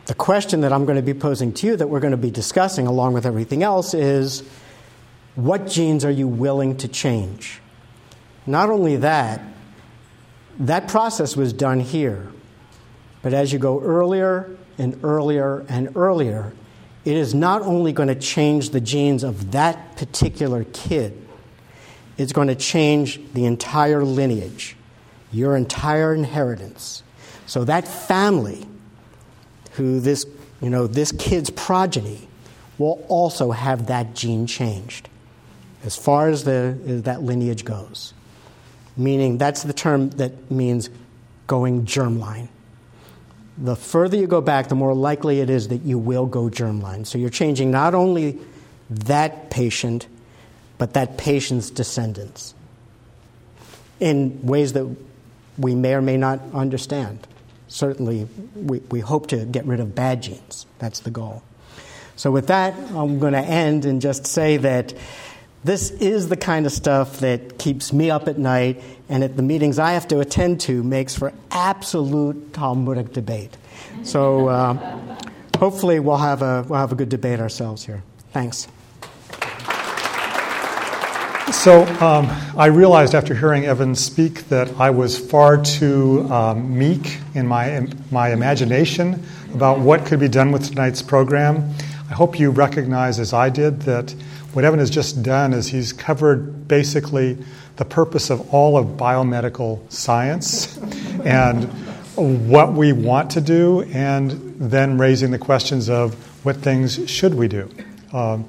[0.07, 2.31] The question that I'm going to be posing to you, that we're going to be
[2.31, 4.43] discussing along with everything else, is
[5.35, 7.61] what genes are you willing to change?
[8.47, 9.41] Not only that,
[10.61, 12.29] that process was done here.
[13.23, 16.53] But as you go earlier and earlier and earlier,
[17.05, 21.27] it is not only going to change the genes of that particular kid,
[22.17, 24.76] it's going to change the entire lineage,
[25.37, 27.03] your entire inheritance.
[27.47, 28.67] So that family,
[29.73, 30.27] who this,
[30.61, 32.29] you know, this kid's progeny,
[32.79, 35.09] will also have that gene changed
[35.85, 38.13] as far as, the, that lineage goes
[38.97, 40.91] meaning that's the term that means
[41.47, 42.49] going germline.
[43.59, 47.07] The further you go back, the more likely it is that you will go germline.
[47.07, 48.39] So you're changing not only
[48.91, 50.07] that patient,
[50.79, 52.55] but that patient's descendants
[53.99, 54.85] in ways that
[55.59, 57.27] we may or may not understand.
[57.69, 60.67] Certainly, we, we hope to get rid of bad genes.
[60.79, 61.43] That's the goal.
[62.15, 64.95] So, with that, I'm going to end and just say that
[65.65, 69.43] this is the kind of stuff that keeps me up at night and at the
[69.43, 73.57] meetings I have to attend to makes for absolute Talmudic debate.
[74.05, 75.17] So uh,
[75.59, 78.05] hopefully we'll have, a, we'll have a good debate ourselves here.
[78.33, 78.69] Thanks.
[81.53, 87.19] So um, I realized after hearing Evan speak that I was far too um, meek
[87.35, 89.23] in my, my imagination
[89.55, 91.73] about what could be done with tonight's program.
[92.11, 94.11] I hope you recognize, as I did, that
[94.55, 97.39] what Evan has just done is he's covered basically
[97.77, 100.77] the purpose of all of biomedical science
[101.25, 101.65] and
[102.17, 107.47] what we want to do, and then raising the questions of what things should we
[107.47, 107.71] do.
[108.13, 108.49] Um,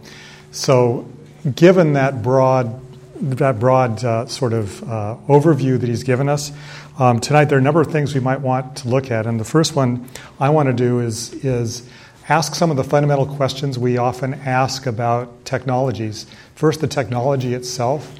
[0.51, 1.07] so,
[1.55, 2.86] given that broad
[3.21, 6.51] that broad uh, sort of uh, overview that he's given us.
[6.99, 9.39] Um, tonight, there are a number of things we might want to look at, and
[9.39, 11.87] the first one I want to do is is
[12.29, 16.25] ask some of the fundamental questions we often ask about technologies.
[16.55, 18.19] First, the technology itself.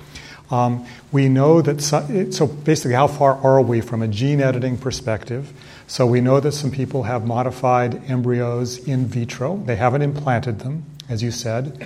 [0.49, 4.77] Um, we know that, so, so, basically, how far are we from a gene editing
[4.77, 5.51] perspective?
[5.87, 10.85] So, we know that some people have modified embryos in vitro, they haven't implanted them,
[11.09, 11.85] as you said.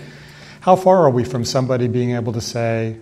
[0.62, 2.97] How far are we from somebody being able to say,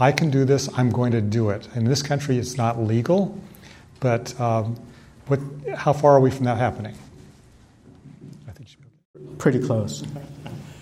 [0.00, 1.68] I can do this, I'm going to do it?
[1.76, 3.40] In this country, it's not legal,
[4.00, 4.76] but um,
[5.28, 5.38] what,
[5.76, 6.96] how far are we from that happening?
[9.38, 10.02] Pretty close.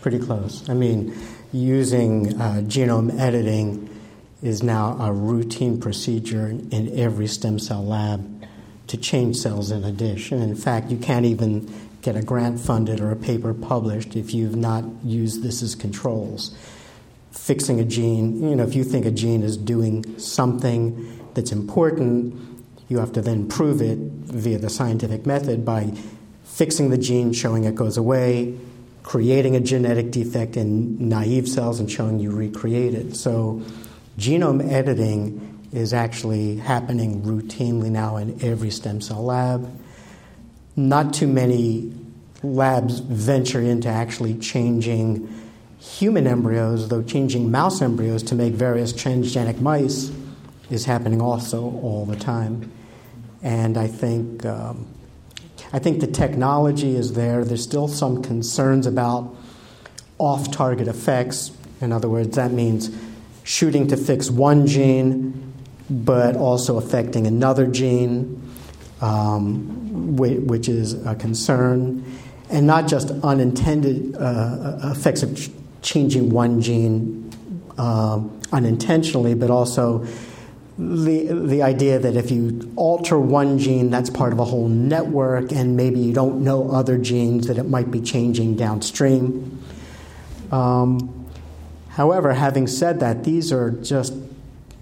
[0.00, 0.66] Pretty close.
[0.70, 1.14] I mean,
[1.52, 3.90] using uh, genome editing
[4.42, 8.48] is now a routine procedure in every stem cell lab
[8.86, 10.32] to change cells in a dish.
[10.32, 11.70] And in fact, you can't even
[12.02, 16.54] get a grant funded or a paper published if you've not used this as controls.
[17.30, 22.34] Fixing a gene, you know, if you think a gene is doing something that's important,
[22.88, 25.92] you have to then prove it via the scientific method by
[26.44, 28.58] fixing the gene, showing it goes away,
[29.02, 33.16] creating a genetic defect in naive cells and showing you recreate it.
[33.16, 33.62] So,
[34.18, 39.81] genome editing is actually happening routinely now in every stem cell lab.
[40.74, 41.92] Not too many
[42.42, 45.28] labs venture into actually changing
[45.78, 50.10] human embryos, though changing mouse embryos to make various transgenic mice
[50.70, 52.70] is happening also all the time.
[53.42, 54.86] And I think um,
[55.72, 57.44] I think the technology is there.
[57.44, 59.34] There's still some concerns about
[60.18, 61.50] off target effects.
[61.80, 62.94] In other words, that means
[63.42, 65.52] shooting to fix one gene,
[65.88, 68.41] but also affecting another gene,
[69.02, 72.04] um, which is a concern.
[72.48, 75.50] And not just unintended uh, effects of ch-
[75.82, 77.30] changing one gene
[77.78, 80.06] uh, unintentionally, but also
[80.78, 85.52] the, the idea that if you alter one gene, that's part of a whole network,
[85.52, 89.62] and maybe you don't know other genes that it might be changing downstream.
[90.50, 91.26] Um,
[91.90, 94.12] however, having said that, these are just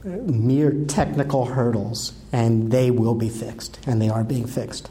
[0.05, 4.91] mere technical hurdles, and they will be fixed, and they are being fixed.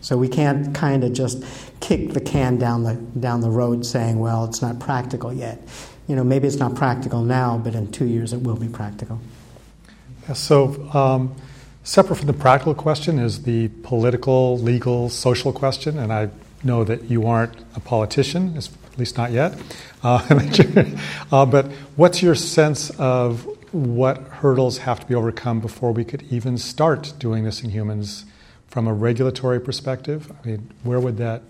[0.00, 1.42] So we can't kind of just
[1.80, 5.58] kick the can down the down the road saying, "Well, it's not practical yet."
[6.06, 9.20] You know, maybe it's not practical now, but in two years it will be practical.
[10.34, 11.34] So, um,
[11.82, 16.28] separate from the practical question is the political, legal, social question, and I
[16.62, 19.58] know that you aren't a politician, at least not yet.
[20.02, 20.20] Uh,
[21.32, 26.22] uh, but what's your sense of what hurdles have to be overcome before we could
[26.30, 28.24] even start doing this in humans
[28.68, 30.32] from a regulatory perspective?
[30.42, 31.42] I mean, where would that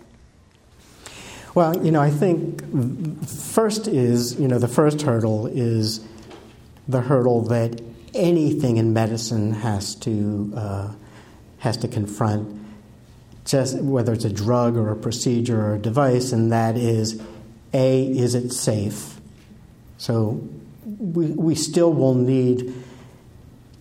[1.54, 2.60] well, you know, I think
[3.28, 6.04] first is, you know, the first hurdle is
[6.88, 7.80] the hurdle that
[8.12, 10.92] anything in medicine has to uh,
[11.58, 12.60] has to confront
[13.44, 17.22] just whether it's a drug or a procedure or a device, and that is
[17.72, 19.20] A, is it safe?
[19.98, 20.42] So
[20.98, 22.72] we, we still will need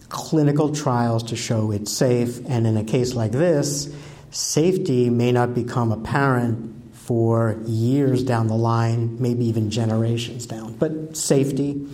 [0.10, 3.94] clinical trials to show it's safe, and in a case like this,
[4.32, 10.74] safety may not become apparent for years down the line, maybe even generations down.
[10.74, 11.88] But safety.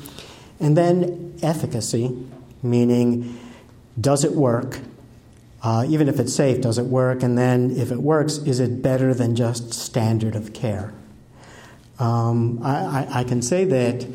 [0.59, 2.15] And then efficacy,
[2.61, 3.39] meaning
[3.99, 4.79] does it work?
[5.63, 7.23] Uh, even if it's safe, does it work?
[7.23, 10.93] And then if it works, is it better than just standard of care?
[11.97, 14.07] Um, I, I, I, can say that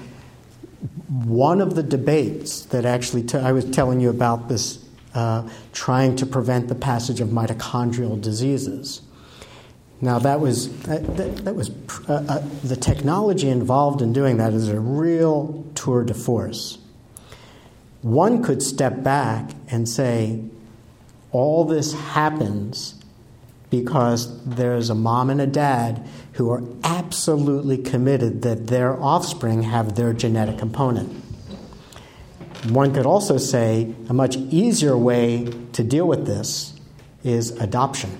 [1.09, 6.17] one of the debates that actually, t- I was telling you about this uh, trying
[6.17, 9.03] to prevent the passage of mitochondrial diseases.
[10.01, 11.71] Now, that was, that, that was
[12.09, 16.79] uh, uh, the technology involved in doing that is a real tour de force.
[18.03, 20.43] One could step back and say,
[21.33, 23.03] all this happens
[23.81, 29.97] because there's a mom and a dad who are absolutely committed that their offspring have
[29.97, 31.11] their genetic component.
[32.69, 36.79] One could also say a much easier way to deal with this
[37.25, 38.17] is adoption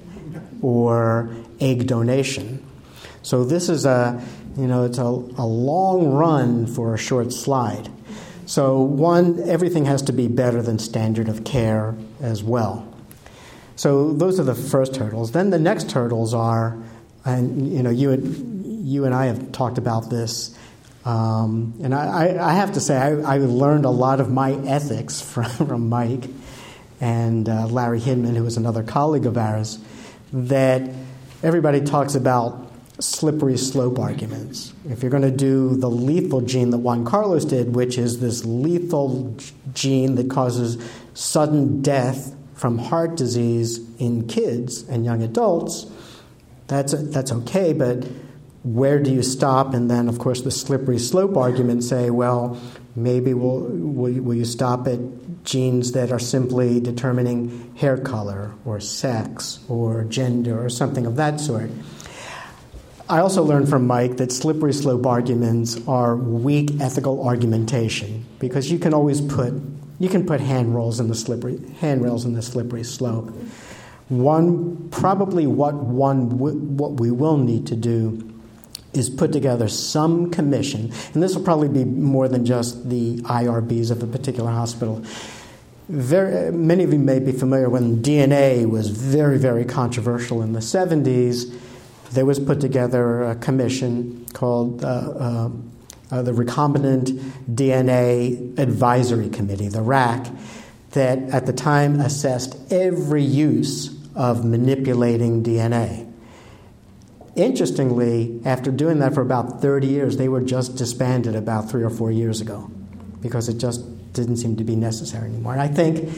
[0.62, 1.30] or
[1.60, 2.64] egg donation.
[3.22, 4.20] So this is a,
[4.56, 7.88] you know, it's a, a long run for a short slide.
[8.46, 12.87] So one, everything has to be better than standard of care as well.
[13.78, 15.30] So those are the first hurdles.
[15.30, 16.76] Then the next hurdles are,
[17.24, 20.52] and you know, you and, you and I have talked about this,
[21.04, 25.20] um, and I, I, have to say I, I, learned a lot of my ethics
[25.32, 26.28] from, from Mike
[27.00, 29.78] and uh, Larry Hinman, who was another colleague of ours,
[30.32, 30.90] that
[31.44, 34.74] everybody talks about slippery slope arguments.
[34.88, 38.44] If you're going to do the lethal gene that Juan Carlos did, which is this
[38.44, 39.36] lethal
[39.72, 45.86] gene that causes sudden death from heart disease in kids and young adults,
[46.66, 48.04] that's, that's okay, but
[48.64, 49.74] where do you stop?
[49.74, 52.60] And then, of course, the slippery slope argument say, well,
[52.96, 54.98] maybe will, will, will you stop at
[55.44, 61.38] genes that are simply determining hair color or sex or gender or something of that
[61.38, 61.70] sort?
[63.08, 68.80] I also learned from Mike that slippery slope arguments are weak ethical argumentation because you
[68.80, 69.54] can always put
[69.98, 73.30] you can put handrails in the slippery handrails in the slippery slope.
[74.08, 78.24] One probably what one what we will need to do
[78.94, 83.90] is put together some commission, and this will probably be more than just the IRBs
[83.90, 85.04] of a particular hospital.
[85.88, 90.60] Very, many of you may be familiar when DNA was very, very controversial in the
[90.60, 91.54] 70s
[92.12, 95.50] there was put together a commission called uh, uh,
[96.10, 97.10] uh the Recombinant
[97.50, 100.26] DNA Advisory Committee, the RAC,
[100.92, 106.10] that at the time assessed every use of manipulating DNA.
[107.36, 111.90] Interestingly, after doing that for about 30 years, they were just disbanded about three or
[111.90, 112.68] four years ago
[113.20, 115.52] because it just didn't seem to be necessary anymore.
[115.52, 116.10] And I think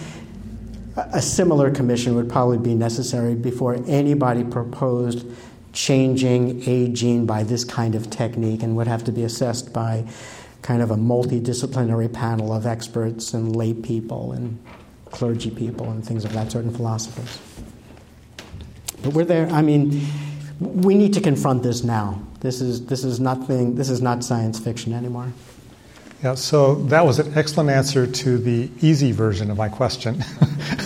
[0.97, 5.27] a similar commission would probably be necessary before anybody proposed
[5.73, 10.05] changing aging by this kind of technique and would have to be assessed by
[10.63, 14.59] kind of a multidisciplinary panel of experts and lay people and
[15.07, 17.39] clergy people and things of that sort and philosophers.
[19.03, 19.49] But we're there.
[19.49, 20.07] I mean,
[20.61, 22.23] we need to confront this now.
[22.41, 23.75] This is this is nothing.
[23.75, 25.33] This is not science fiction anymore.
[26.23, 26.35] Yeah.
[26.35, 30.23] So that was an excellent answer to the easy version of my question.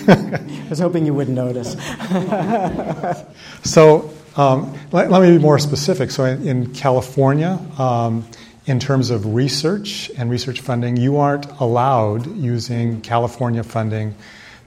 [0.09, 1.73] I was hoping you would notice.
[3.65, 6.11] so um, let, let, me be more specific.
[6.11, 8.27] So, in, in California, um,
[8.67, 14.15] in terms of research and research funding, you aren't allowed using California funding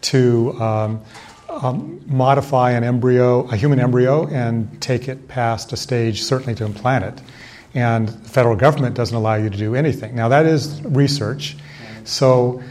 [0.02, 1.02] to um,
[1.50, 6.66] um, modify an embryo, a human embryo, and take it past a stage, certainly to
[6.66, 7.22] implant it.
[7.74, 10.16] And the federal government doesn't allow you to do anything.
[10.16, 11.58] Now, that is research.
[12.06, 12.64] So,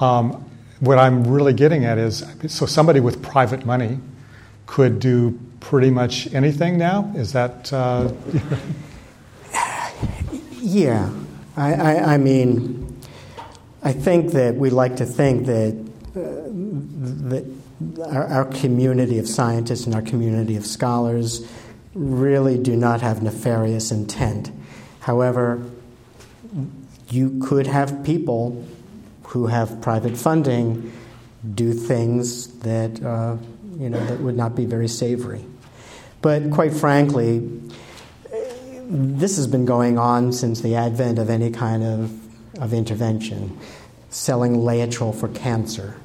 [0.00, 0.46] um,
[0.80, 3.98] what I'm really getting at is so somebody with private money
[4.66, 7.12] could do pretty much anything now?
[7.14, 7.72] Is that.
[7.72, 8.12] Uh,
[10.60, 11.10] yeah.
[11.56, 12.98] I, I, I, mean,
[13.82, 15.74] I think that we like to think that,
[16.16, 16.20] uh,
[17.28, 17.44] that
[18.04, 21.46] our, our community of scientists and our community of scholars
[21.94, 24.50] really do not have nefarious intent.
[25.00, 25.62] However,
[27.08, 28.64] you could have people
[29.24, 30.92] who have private funding
[31.54, 33.36] do things that uh,
[33.78, 35.44] you know that would not be very savory.
[36.22, 37.48] But quite frankly,
[38.90, 43.58] this has been going on since the advent of any kind of, of intervention.
[44.10, 45.96] Selling Laetrile for cancer.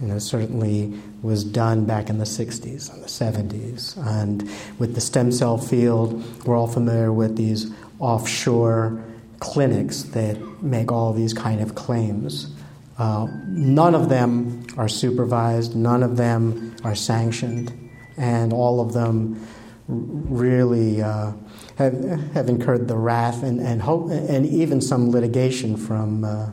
[0.00, 3.96] You know, certainly was done back in the 60s and the 70s.
[4.04, 9.02] And with the stem cell field, we're all familiar with these offshore
[9.38, 12.52] clinics that make all these kind of claims.
[12.98, 17.72] Uh, none of them are supervised, none of them are sanctioned,
[18.16, 19.46] and all of them
[19.88, 21.32] really uh,
[21.76, 21.94] have,
[22.32, 26.50] have incurred the wrath and, and, hope, and even some litigation from, uh,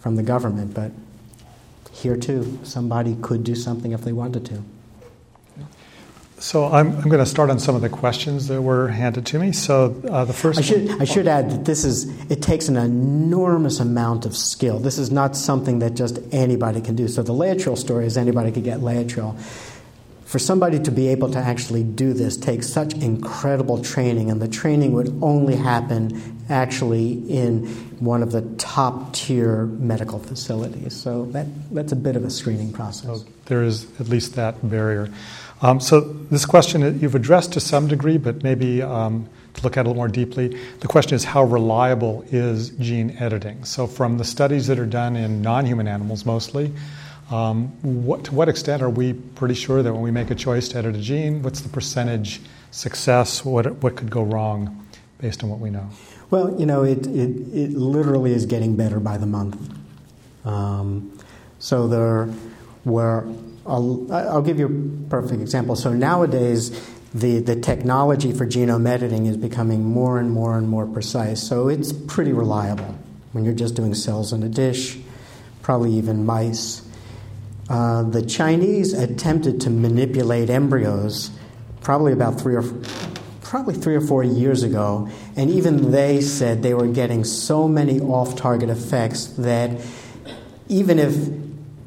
[0.00, 0.74] from the government.
[0.74, 0.92] But
[1.92, 4.64] here too, somebody could do something if they wanted to.
[6.38, 9.38] So I'm, I'm going to start on some of the questions that were handed to
[9.38, 9.52] me.
[9.52, 12.68] So uh, the first, I should one, I should add that this is it takes
[12.68, 14.78] an enormous amount of skill.
[14.78, 17.08] This is not something that just anybody can do.
[17.08, 19.38] So the Laetrile story is anybody could get Laetrile.
[20.34, 24.48] For somebody to be able to actually do this takes such incredible training, and the
[24.48, 27.68] training would only happen actually in
[28.00, 30.92] one of the top tier medical facilities.
[30.92, 33.20] So that, that's a bit of a screening process.
[33.20, 35.08] So there is at least that barrier.
[35.62, 39.82] Um, so this question you've addressed to some degree, but maybe um, to look at
[39.82, 43.64] it a little more deeply, the question is how reliable is gene editing?
[43.64, 46.72] So from the studies that are done in non-human animals mostly,
[47.30, 50.68] um, what, to what extent are we pretty sure that when we make a choice
[50.68, 53.44] to edit a gene, what's the percentage success?
[53.44, 54.86] What, what could go wrong
[55.18, 55.88] based on what we know?
[56.30, 59.56] Well, you know, it, it, it literally is getting better by the month.
[60.44, 61.18] Um,
[61.58, 62.28] so there
[62.84, 63.26] were,
[63.66, 65.76] I'll, I'll give you a perfect example.
[65.76, 66.70] So nowadays,
[67.14, 71.42] the, the technology for genome editing is becoming more and more and more precise.
[71.42, 72.98] So it's pretty reliable
[73.32, 74.98] when you're just doing cells in a dish,
[75.62, 76.82] probably even mice.
[77.68, 81.30] Uh, the Chinese attempted to manipulate embryos
[81.80, 82.64] probably about three or
[83.42, 88.00] probably three or four years ago, and even they said they were getting so many
[88.00, 89.80] off-target effects that
[90.68, 91.14] even if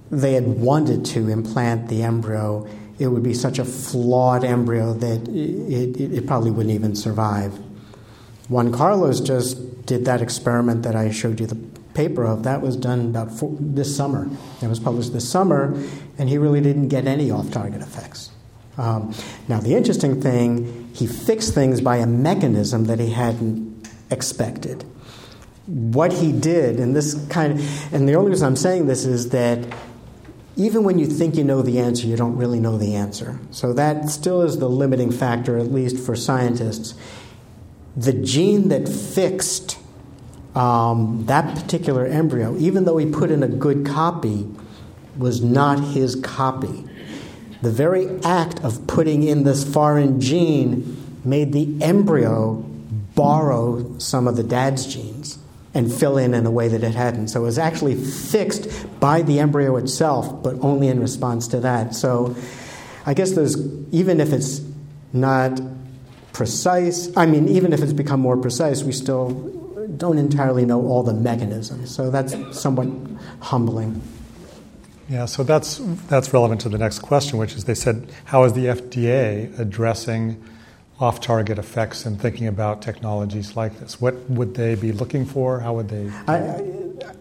[0.09, 2.65] they had wanted to implant the embryo,
[2.99, 7.53] it would be such a flawed embryo that it, it, it probably wouldn't even survive.
[8.49, 11.55] Juan Carlos just did that experiment that I showed you the
[11.97, 12.43] paper of.
[12.43, 14.29] That was done about four, this summer.
[14.61, 15.73] It was published this summer,
[16.19, 18.29] and he really didn't get any off target effects.
[18.77, 19.15] Um,
[19.47, 24.85] now, the interesting thing, he fixed things by a mechanism that he hadn't expected.
[25.65, 29.29] What he did, and this kind of, and the only reason I'm saying this is
[29.29, 29.65] that
[30.55, 33.39] even when you think you know the answer, you don't really know the answer.
[33.49, 36.93] So that still is the limiting factor, at least for scientists.
[37.95, 39.79] The gene that fixed
[40.57, 44.49] um, that particular embryo, even though he put in a good copy,
[45.15, 46.83] was not his copy.
[47.61, 52.55] The very act of putting in this foreign gene made the embryo
[53.13, 55.37] borrow some of the dad's genes
[55.75, 57.27] and fill in in a way that it hadn't.
[57.27, 58.67] So it was actually fixed
[58.99, 61.93] by the embryo itself, but only in response to that.
[61.93, 62.35] So
[63.05, 63.57] I guess there's,
[63.91, 64.61] even if it's
[65.13, 65.61] not
[66.33, 69.56] precise, I mean, even if it's become more precise, we still
[69.97, 71.93] don't entirely know all the mechanisms.
[71.93, 72.87] So that's somewhat
[73.41, 74.01] humbling.
[75.09, 75.77] Yeah, so that's
[76.07, 80.43] that's relevant to the next question, which is they said, how is the FDA addressing
[80.99, 84.01] off-target effects and thinking about technologies like this?
[84.01, 85.59] What would they be looking for?
[85.61, 86.09] How would they?
[86.27, 86.61] I,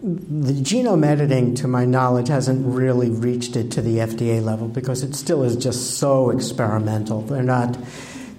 [0.01, 5.03] the genome editing, to my knowledge, hasn't really reached it to the FDA level because
[5.03, 7.21] it still is just so experimental.
[7.21, 7.77] They're not.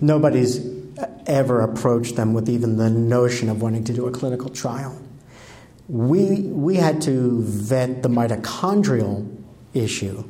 [0.01, 0.78] Nobody's
[1.27, 5.01] ever approached them with even the notion of wanting to do a clinical trial.
[5.89, 9.37] We, we had to vet the mitochondrial
[9.75, 10.25] issue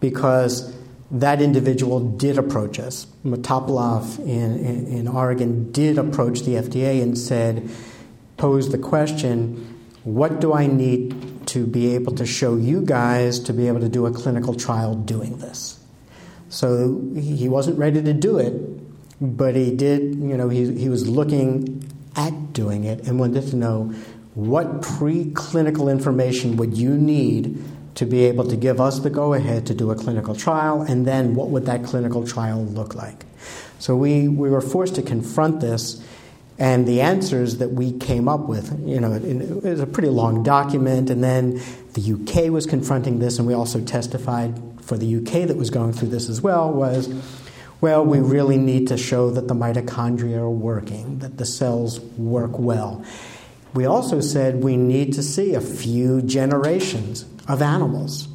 [0.00, 0.74] because
[1.10, 3.06] that individual did approach us.
[3.24, 7.70] Matopoulos in, in, in, Oregon did approach the FDA and said,
[8.38, 13.52] posed the question, what do I need to be able to show you guys to
[13.52, 15.78] be able to do a clinical trial doing this?
[16.48, 18.52] So he wasn't ready to do it,
[19.22, 23.56] but he did, you know, he, he was looking at doing it and wanted to
[23.56, 23.94] know
[24.34, 27.62] what preclinical information would you need
[27.94, 31.06] to be able to give us the go ahead to do a clinical trial, and
[31.06, 33.24] then what would that clinical trial look like?
[33.78, 36.04] So we, we were forced to confront this,
[36.58, 40.08] and the answers that we came up with, you know, it, it was a pretty
[40.08, 41.60] long document, and then
[41.92, 45.92] the UK was confronting this, and we also testified for the UK that was going
[45.92, 47.08] through this as well, was
[47.82, 52.56] well, we really need to show that the mitochondria are working, that the cells work
[52.56, 53.04] well.
[53.74, 58.28] We also said we need to see a few generations of animals.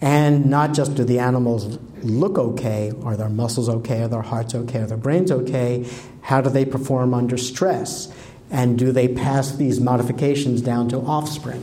[0.00, 4.52] And not just do the animals look okay, are their muscles okay, are their hearts
[4.52, 5.88] okay, are their brains okay,
[6.20, 8.12] how do they perform under stress?
[8.50, 11.62] And do they pass these modifications down to offspring?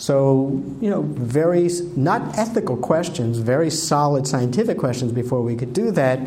[0.00, 5.90] So, you know, very, not ethical questions, very solid scientific questions before we could do
[5.90, 6.20] that.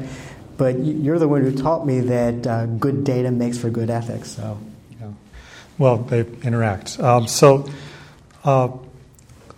[0.57, 4.29] But you're the one who taught me that uh, good data makes for good ethics.
[4.29, 4.59] So,
[5.01, 5.07] yeah.
[5.79, 6.99] Well, they interact.
[6.99, 7.67] Um, so,
[8.43, 8.69] uh,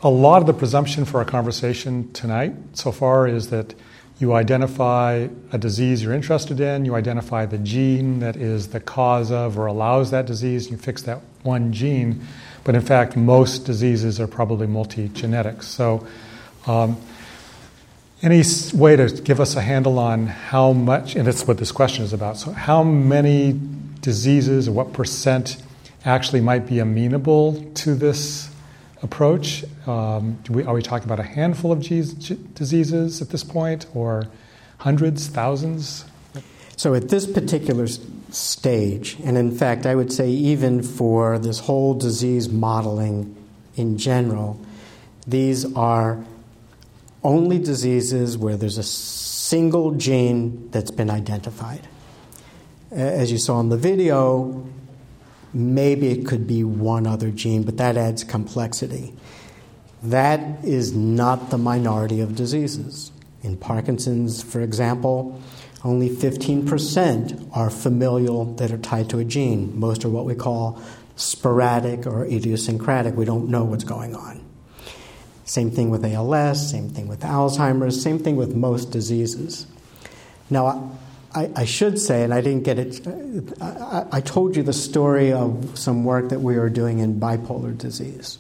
[0.01, 3.76] a lot of the presumption for our conversation tonight so far is that
[4.18, 9.32] you identify a disease you're interested in, you identify the gene that is the cause
[9.32, 12.26] of or allows that disease, you fix that one gene.
[12.63, 15.68] But in fact, most diseases are probably multi genetics.
[15.68, 16.07] So,
[16.66, 16.97] um,
[18.22, 18.41] any
[18.74, 22.13] way to give us a handle on how much, and that's what this question is
[22.13, 23.59] about, so how many
[23.99, 25.61] diseases or what percent
[26.05, 28.49] actually might be amenable to this
[29.06, 29.64] approach?
[29.88, 34.28] Um, we, are we talking about a handful of diseases at this point, or
[34.80, 36.03] hundreds, thousands?
[36.76, 37.88] So, at this particular
[38.32, 43.34] stage, and in fact, I would say even for this whole disease modeling
[43.78, 44.60] in general,
[45.26, 46.24] these are
[47.24, 51.88] only diseases where there's a single gene that's been identified.
[52.91, 54.68] As you saw in the video,
[55.56, 59.14] maybe it could be one other gene, but that adds complexity.
[60.03, 63.12] That is not the minority of diseases.
[63.41, 65.41] In Parkinson's, for example,
[65.84, 69.80] only 15% are familial that are tied to a gene.
[69.80, 70.82] Most are what we call
[71.16, 73.16] sporadic or idiosyncratic.
[73.16, 74.43] We don't know what's going on.
[75.45, 79.68] Same thing with ALS, same thing with Alzheimer's, same thing with most diseases.
[80.49, 80.97] Now,
[81.36, 83.06] I, should say, and I didn't get it,
[83.62, 88.38] I, told you the story of some work that we are doing in bipolar disease.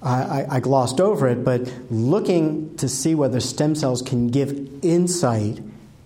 [0.00, 5.60] I, I, glossed over it, but looking to see whether stem cells can give insight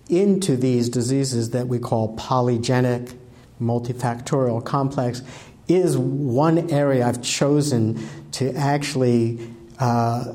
[0.09, 3.15] into these diseases that we call polygenic,
[3.61, 5.21] multifactorial complex
[5.67, 9.47] is one area I've chosen to actually
[9.79, 10.33] uh,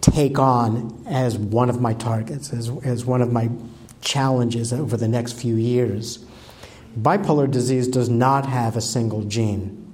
[0.00, 3.48] take on as one of my targets, as, as one of my
[4.00, 6.24] challenges over the next few years.
[6.98, 9.84] Bipolar disease does not have a single gene.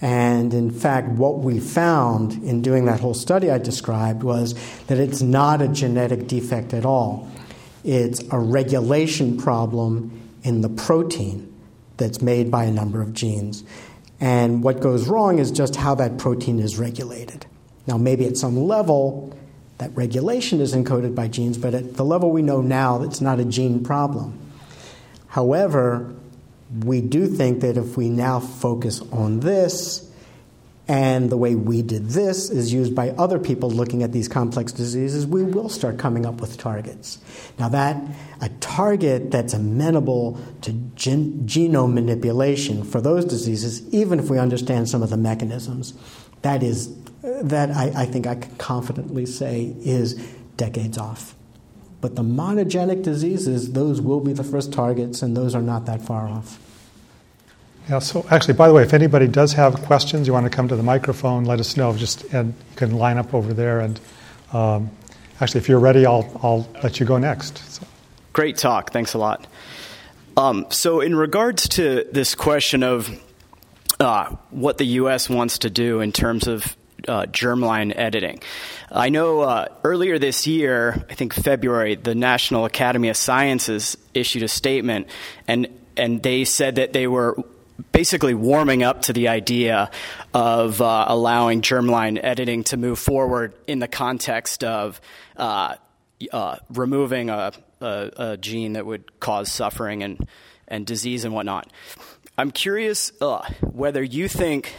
[0.00, 4.54] And in fact, what we found in doing that whole study I described was
[4.86, 7.30] that it's not a genetic defect at all.
[7.82, 11.52] It's a regulation problem in the protein
[11.96, 13.64] that's made by a number of genes.
[14.20, 17.46] And what goes wrong is just how that protein is regulated.
[17.86, 19.36] Now, maybe at some level,
[19.78, 23.40] that regulation is encoded by genes, but at the level we know now, it's not
[23.40, 24.38] a gene problem.
[25.28, 26.14] However,
[26.84, 30.06] we do think that if we now focus on this,
[30.88, 34.70] and the way we did this is used by other people looking at these complex
[34.70, 37.18] diseases, we will start coming up with targets.
[37.58, 38.00] Now, that
[38.40, 44.88] a target that's amenable to gen- genome manipulation for those diseases, even if we understand
[44.88, 45.92] some of the mechanisms,
[46.42, 46.86] that is
[47.26, 50.14] that I, I think I can confidently say is
[50.56, 51.34] decades off.
[52.00, 56.02] But the monogenic diseases, those will be the first targets, and those are not that
[56.02, 56.60] far off.
[57.88, 60.68] Yeah, so actually, by the way, if anybody does have questions, you want to come
[60.68, 61.96] to the microphone, let us know.
[61.96, 63.80] Just and you can line up over there.
[63.80, 64.00] And
[64.52, 64.90] um,
[65.40, 67.58] actually, if you're ready, I'll, I'll let you go next.
[67.72, 67.86] So.
[68.32, 68.92] Great talk.
[68.92, 69.46] Thanks a lot.
[70.36, 73.08] Um, so, in regards to this question of
[73.98, 75.30] uh, what the U.S.
[75.30, 76.76] wants to do in terms of
[77.08, 78.40] uh, germline editing.
[78.90, 84.42] I know uh, earlier this year, I think February, the National Academy of Sciences issued
[84.42, 85.08] a statement,
[85.48, 87.36] and and they said that they were
[87.92, 89.90] basically warming up to the idea
[90.32, 95.00] of uh, allowing germline editing to move forward in the context of
[95.36, 95.74] uh,
[96.32, 100.26] uh, removing a, a, a, gene that would cause suffering and,
[100.66, 101.70] and disease and whatnot.
[102.38, 104.74] I'm curious uh, whether you think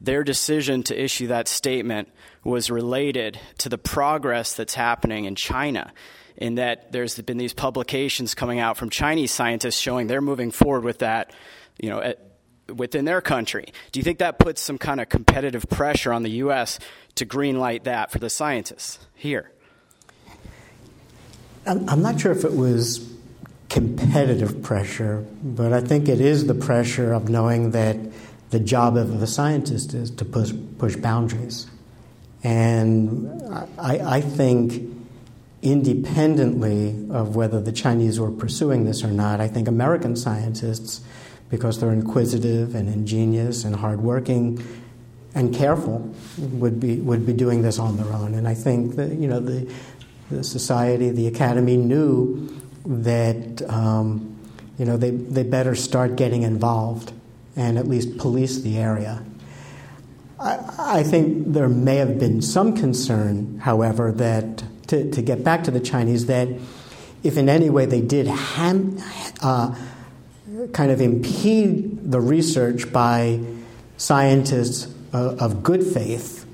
[0.00, 2.08] their decision to issue that statement
[2.44, 5.92] was related to the progress that's happening in China
[6.36, 10.84] in that there's been these publications coming out from Chinese scientists showing they're moving forward
[10.84, 11.32] with that,
[11.78, 12.20] you know, at,
[12.74, 13.66] within their country.
[13.92, 16.78] Do you think that puts some kind of competitive pressure on the U.S.
[17.14, 19.50] to greenlight that for the scientists here?
[21.66, 23.12] I'm not sure if it was
[23.68, 27.96] competitive pressure, but I think it is the pressure of knowing that
[28.56, 31.66] the job of a scientist is to push, push boundaries.
[32.42, 33.42] And
[33.78, 34.94] I, I think,
[35.60, 41.02] independently of whether the Chinese were pursuing this or not, I think American scientists
[41.50, 44.64] because they're inquisitive and ingenious and hardworking
[45.34, 48.32] and careful would be would be doing this on their own.
[48.32, 49.70] And I think that you know the
[50.30, 52.48] the society, the academy knew
[52.86, 54.34] that um,
[54.78, 57.12] you know they they better start getting involved
[57.56, 59.24] and at least police the area.
[60.38, 65.64] I, I think there may have been some concern, however, that to, to get back
[65.64, 66.48] to the Chinese, that
[67.22, 68.98] if in any way they did ham,
[69.42, 69.74] uh,
[70.72, 73.40] kind of impede the research by
[73.96, 76.46] scientists uh, of good faith,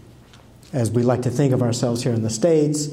[0.73, 2.89] as we like to think of ourselves here in the States,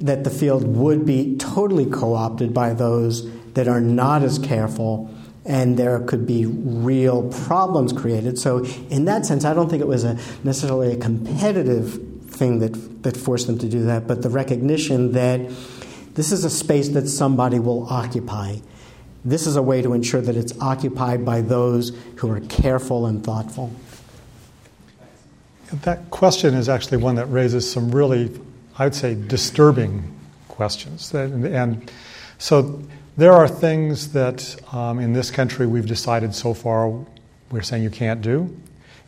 [0.00, 5.14] that the field would be totally co opted by those that are not as careful
[5.44, 8.38] and there could be real problems created.
[8.38, 13.02] So, in that sense, I don't think it was a necessarily a competitive thing that,
[13.02, 15.40] that forced them to do that, but the recognition that
[16.14, 18.56] this is a space that somebody will occupy.
[19.24, 23.24] This is a way to ensure that it's occupied by those who are careful and
[23.24, 23.72] thoughtful.
[25.82, 28.38] That question is actually one that raises some really,
[28.78, 30.14] I would say, disturbing
[30.48, 31.14] questions.
[31.14, 31.90] And
[32.38, 32.82] so
[33.16, 36.88] there are things that um, in this country we've decided so far
[37.50, 38.56] we're saying you can't do,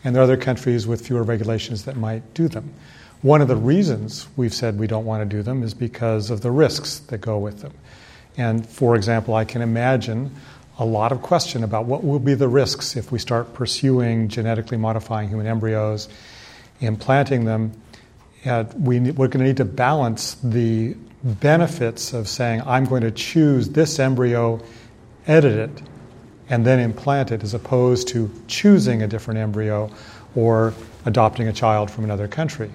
[0.03, 2.75] and there are other countries with fewer regulations that might do them.
[3.23, 6.43] One of the reasons we've said we don't want to do them is because of
[6.43, 7.73] the risks that go with them.
[8.37, 10.35] And for example, I can imagine
[10.79, 14.77] a lot of question about what will be the risks if we start pursuing genetically
[14.77, 16.09] modifying human embryos,
[16.81, 17.73] implanting them.
[18.77, 20.95] we, we're going to need to balance the
[21.25, 24.61] benefits of saying, I'm going to choose this embryo,
[25.27, 25.83] edit it,
[26.51, 29.91] and then implant it, as opposed to choosing a different embryo
[30.35, 30.75] or
[31.07, 32.71] adopting a child from another country.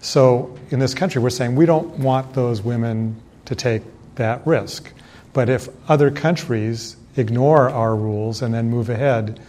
[0.00, 3.82] So in this country, we're saying we don't want those women to take
[4.16, 4.92] that risk.
[5.32, 9.40] But if other countries ignore our rules and then move ahead,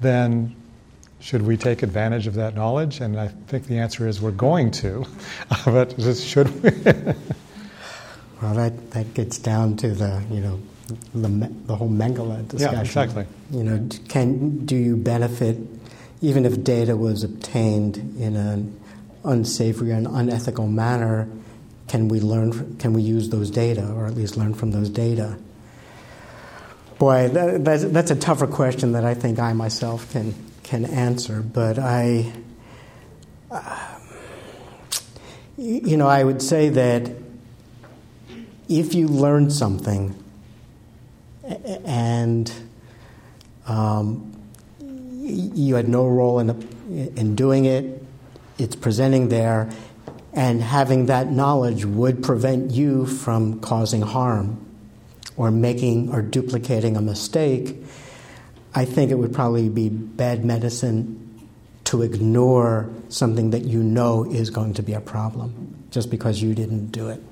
[0.00, 0.54] then
[1.20, 3.00] should we take advantage of that knowledge?
[3.00, 5.06] And I think the answer is we're going to.
[5.64, 6.70] but should we?
[8.42, 10.60] well, that, that gets down to the, you know,
[11.14, 11.28] the,
[11.66, 12.74] the whole Mengele discussion.
[12.74, 13.26] Yeah, exactly.
[13.52, 15.56] You know, can, do you benefit,
[16.20, 18.78] even if data was obtained in an
[19.24, 21.28] unsavory and unethical manner,
[21.86, 22.76] can we learn?
[22.78, 25.36] Can we use those data, or at least learn from those data?
[26.98, 31.42] Boy, that, that's, that's a tougher question that I think I myself can can answer.
[31.42, 32.32] But I,
[33.50, 33.98] uh,
[35.56, 37.21] you know, I would say that
[38.78, 40.14] if you learn something
[41.84, 42.52] and
[43.66, 44.32] um,
[44.80, 46.50] you had no role in,
[47.16, 48.02] in doing it,
[48.58, 49.70] it's presenting there,
[50.32, 54.64] and having that knowledge would prevent you from causing harm
[55.36, 57.76] or making or duplicating a mistake,
[58.74, 61.18] I think it would probably be bad medicine
[61.84, 66.54] to ignore something that you know is going to be a problem just because you
[66.54, 67.22] didn't do it.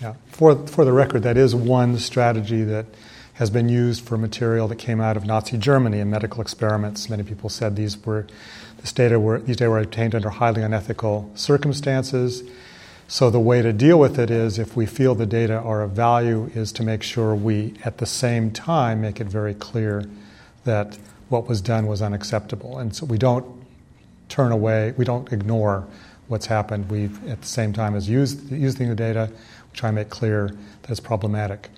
[0.00, 0.14] Yeah.
[0.28, 2.86] For, for the record, that is one strategy that
[3.34, 7.10] has been used for material that came out of Nazi Germany in medical experiments.
[7.10, 8.26] Many people said these were
[8.84, 12.42] this data were, these data were obtained under highly unethical circumstances.
[13.08, 15.92] So the way to deal with it is if we feel the data are of
[15.92, 20.04] value is to make sure we at the same time make it very clear
[20.64, 20.98] that
[21.30, 22.78] what was done was unacceptable.
[22.78, 23.46] And so we don't
[24.28, 25.86] turn away, we don't ignore
[26.28, 26.90] what's happened.
[26.90, 29.30] We at the same time as use, using the data,
[29.74, 30.48] try and make clear
[30.82, 31.70] that it's problematic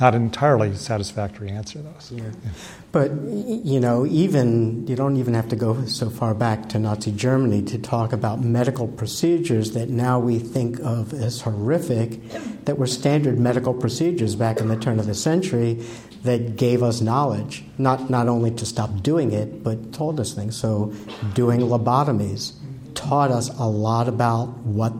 [0.00, 1.94] not an entirely satisfactory answer, though.
[2.00, 2.24] So, yeah.
[2.24, 2.50] Yeah.
[2.92, 7.12] But, you know, even, you don't even have to go so far back to Nazi
[7.12, 12.20] Germany to talk about medical procedures that now we think of as horrific,
[12.66, 15.82] that were standard medical procedures back in the turn of the century
[16.24, 20.56] that gave us knowledge, not, not only to stop doing it, but told us things.
[20.56, 20.92] So,
[21.34, 22.54] doing lobotomies
[22.94, 24.92] taught us a lot about what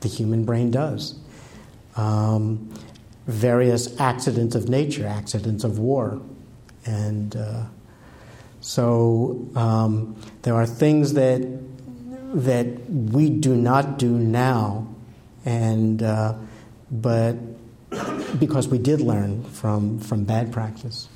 [0.00, 1.18] the human brain does.
[1.96, 2.72] Um,
[3.26, 6.20] various accidents of nature, accidents of war.
[6.84, 7.64] And uh,
[8.60, 11.42] so um, there are things that,
[12.34, 14.86] that we do not do now,
[15.44, 16.34] and, uh,
[16.90, 17.36] but
[18.38, 21.08] because we did learn from, from bad practice.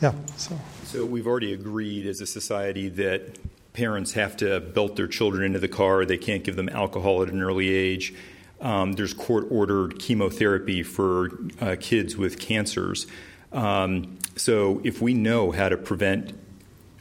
[0.00, 0.58] Yeah, so.
[0.84, 3.36] So we've already agreed as a society that
[3.74, 7.28] parents have to belt their children into the car, they can't give them alcohol at
[7.28, 8.14] an early age
[8.60, 11.30] um, there's court ordered chemotherapy for
[11.60, 13.06] uh, kids with cancers.
[13.52, 16.32] Um, so, if we know how to prevent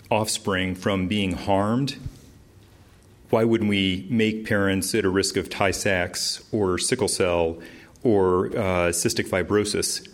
[0.10, 1.98] offspring from being harmed,
[3.30, 7.60] why wouldn't we make parents at a risk of Tay Sachs or sickle cell
[8.04, 10.08] or uh, cystic fibrosis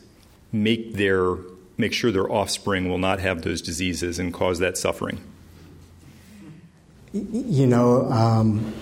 [0.52, 1.36] make their
[1.78, 5.22] make sure their offspring will not have those diseases and cause that suffering?
[7.12, 8.12] You know.
[8.12, 8.74] Um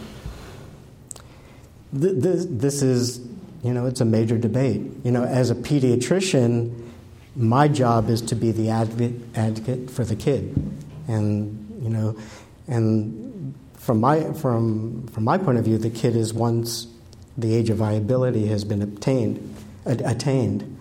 [1.94, 3.20] this, this is,
[3.64, 4.82] you know, it's a major debate.
[5.04, 6.90] You know, as a pediatrician,
[7.36, 10.56] my job is to be the advocate, advocate for the kid.
[11.08, 12.18] And, you know,
[12.68, 16.88] and from my from from my point of view, the kid is once
[17.38, 20.78] the age of viability has been obtained attained.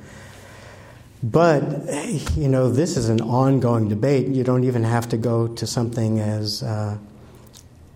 [1.22, 1.62] But
[2.36, 4.28] you know, this is an ongoing debate.
[4.28, 6.98] You don't even have to go to something as uh,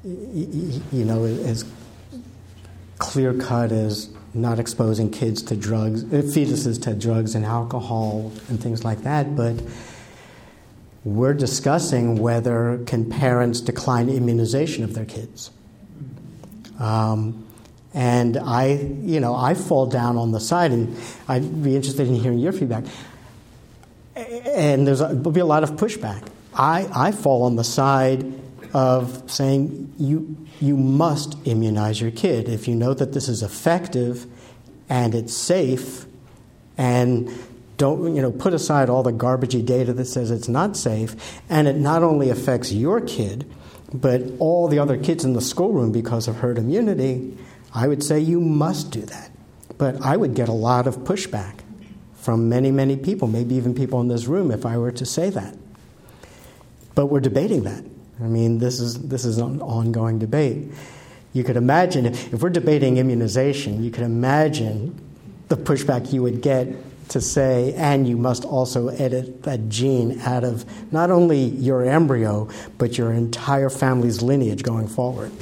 [0.05, 1.65] you know as
[3.05, 8.61] clear cut as not exposing kids to drugs, uh, fetuses to drugs and alcohol and
[8.61, 9.36] things like that.
[9.36, 9.62] But
[11.05, 15.50] we're discussing whether can parents decline immunization of their kids.
[16.80, 17.46] Um,
[17.92, 20.96] and I, you know, I fall down on the side, and
[21.28, 22.84] I'd be interested in hearing your feedback.
[24.16, 26.26] And there's a, there'll be a lot of pushback.
[26.55, 28.24] I, I fall on the side
[28.72, 32.48] of saying you, you must immunize your kid.
[32.48, 34.26] If you know that this is effective
[34.88, 36.07] and it's safe,
[36.76, 37.30] and
[37.76, 41.66] don't you know put aside all the garbagey data that says it's not safe and
[41.66, 43.50] it not only affects your kid
[43.92, 47.36] but all the other kids in the schoolroom because of herd immunity
[47.72, 49.30] i would say you must do that
[49.78, 51.61] but i would get a lot of pushback
[52.14, 55.30] from many many people maybe even people in this room if i were to say
[55.30, 55.57] that
[56.94, 57.84] but we're debating that
[58.21, 60.71] i mean this is this is an ongoing debate
[61.33, 64.99] you could imagine if, we're debating immunization you could imagine
[65.49, 66.69] the pushback you would get
[67.09, 72.49] to say, and you must also edit that gene out of not only your embryo,
[72.79, 75.33] but your entire family's lineage going forward.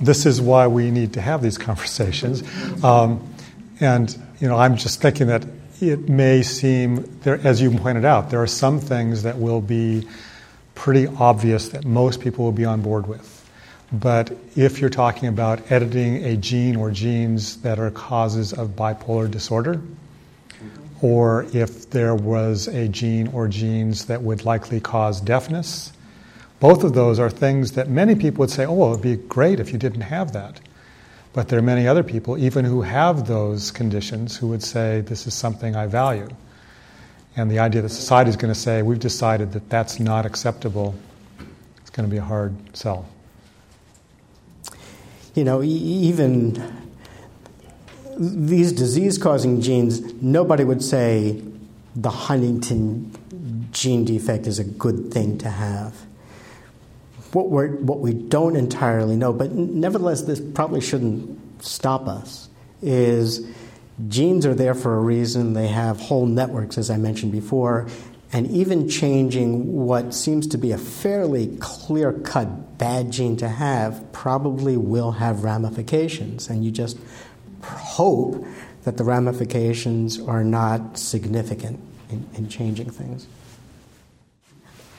[0.00, 2.42] this is why we need to have these conversations.
[2.84, 3.34] Um,
[3.80, 5.44] and, you know, I'm just thinking that
[5.80, 10.06] it may seem, there, as you pointed out, there are some things that will be
[10.74, 13.34] pretty obvious that most people will be on board with.
[13.92, 19.30] But if you're talking about editing a gene or genes that are causes of bipolar
[19.30, 19.80] disorder,
[21.00, 25.92] or if there was a gene or genes that would likely cause deafness,
[26.60, 29.16] both of those are things that many people would say, oh, well, it would be
[29.16, 30.60] great if you didn't have that.
[31.38, 35.24] But there are many other people, even who have those conditions, who would say, this
[35.24, 36.28] is something I value.
[37.36, 40.96] And the idea that society is going to say, we've decided that that's not acceptable,
[41.80, 43.06] it's going to be a hard sell
[45.38, 46.60] you know, even
[48.18, 51.40] these disease causing genes, nobody would say
[51.94, 55.94] the Huntington gene defect is a good thing to have.
[57.32, 62.48] What, we what we don't entirely know, but nevertheless, this probably shouldn't stop us,
[62.80, 63.46] is
[64.08, 65.52] genes are there for a reason.
[65.52, 67.88] They have whole networks, as I mentioned before,
[68.32, 74.12] and even changing what seems to be a fairly clear cut bad gene to have
[74.12, 76.48] probably will have ramifications.
[76.48, 76.98] And you just
[77.62, 78.44] hope
[78.84, 83.26] that the ramifications are not significant in, in changing things.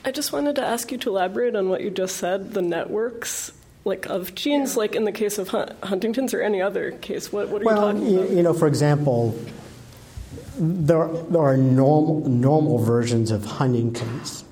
[0.04, 3.52] I just wanted to ask you to elaborate on what you just said the networks
[3.84, 7.62] like of genes like in the case of huntington's or any other case what, what
[7.62, 9.34] are well, you talking about you know for example
[10.60, 14.44] there, there are normal, normal versions of Huntington's.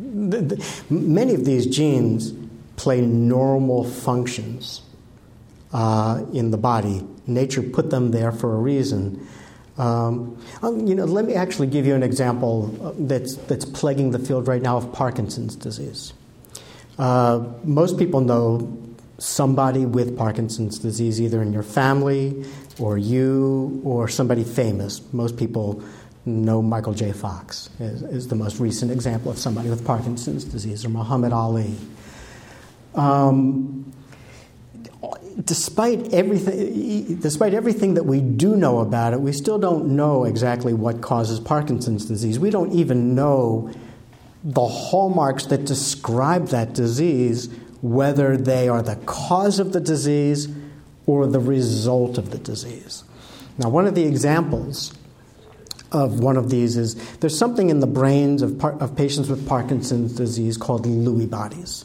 [0.00, 2.32] The, the, many of these genes
[2.76, 4.82] play normal functions
[5.72, 7.06] uh, in the body.
[7.26, 9.26] Nature put them there for a reason.
[9.78, 14.10] Um, um, you know, let me actually give you an example uh, that's, that's plaguing
[14.10, 16.12] the field right now of Parkinson's disease.
[16.98, 18.78] Uh, most people know
[19.18, 22.44] somebody with Parkinson's disease, either in your family
[22.78, 25.00] or you or somebody famous.
[25.12, 25.82] Most people
[26.26, 27.12] know Michael J.
[27.12, 31.74] Fox is, is the most recent example of somebody with Parkinson's disease, or Muhammad Ali.
[32.94, 33.81] Um,
[35.44, 40.72] despite everything, despite everything that we do know about it, we still don't know exactly
[40.72, 42.38] what causes Parkinson's disease.
[42.38, 43.72] We don't even know
[44.44, 47.48] the hallmarks that describe that disease,
[47.80, 50.48] whether they are the cause of the disease
[51.06, 53.04] or the result of the disease.
[53.58, 54.94] Now, one of the examples
[55.92, 59.46] of one of these is there's something in the brains of, par- of patients with
[59.46, 61.84] Parkinson's disease called Lewy bodies.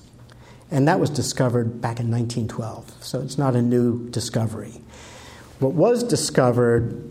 [0.69, 4.81] And that was discovered back in 1912, so it's not a new discovery.
[5.59, 7.01] What was discovered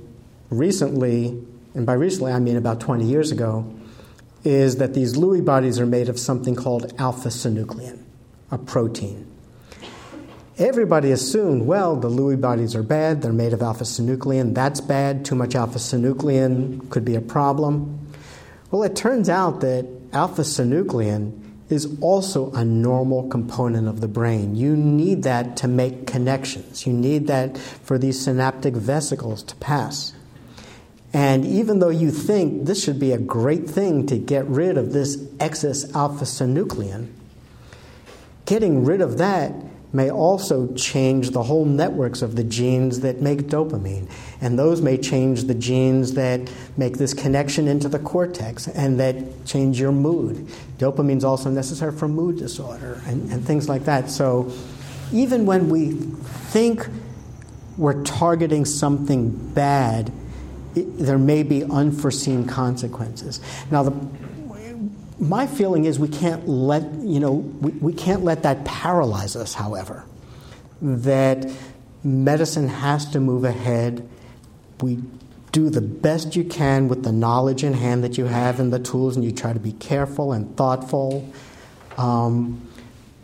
[0.50, 1.42] recently,
[1.74, 3.72] and by recently I mean about 20 years ago,
[4.44, 8.02] is that these Lewy bodies are made of something called alpha synuclein,
[8.50, 9.26] a protein.
[10.58, 15.24] Everybody assumed, well, the Lewy bodies are bad, they're made of alpha synuclein, that's bad,
[15.24, 18.06] too much alpha synuclein could be a problem.
[18.70, 24.54] Well, it turns out that alpha synuclein is also a normal component of the brain.
[24.54, 30.12] You need that to make connections, you need that for these synaptic vesicles to pass.
[31.12, 34.92] And even though you think this should be a great thing to get rid of
[34.92, 37.08] this excess alpha synuclein,
[38.44, 39.54] getting rid of that
[39.96, 44.06] may also change the whole networks of the genes that make dopamine.
[44.42, 49.46] And those may change the genes that make this connection into the cortex and that
[49.46, 50.46] change your mood.
[50.76, 54.10] Dopamine is also necessary for mood disorder and, and things like that.
[54.10, 54.52] So
[55.12, 56.86] even when we think
[57.78, 60.12] we're targeting something bad,
[60.74, 63.40] it, there may be unforeseen consequences.
[63.70, 64.08] Now, the,
[65.18, 69.54] my feeling is we can't let you know we, we can't let that paralyze us.
[69.54, 70.04] However,
[70.82, 71.50] that
[72.04, 74.08] medicine has to move ahead.
[74.80, 75.02] We
[75.52, 78.78] do the best you can with the knowledge in hand that you have and the
[78.78, 81.32] tools, and you try to be careful and thoughtful.
[81.96, 82.68] Um,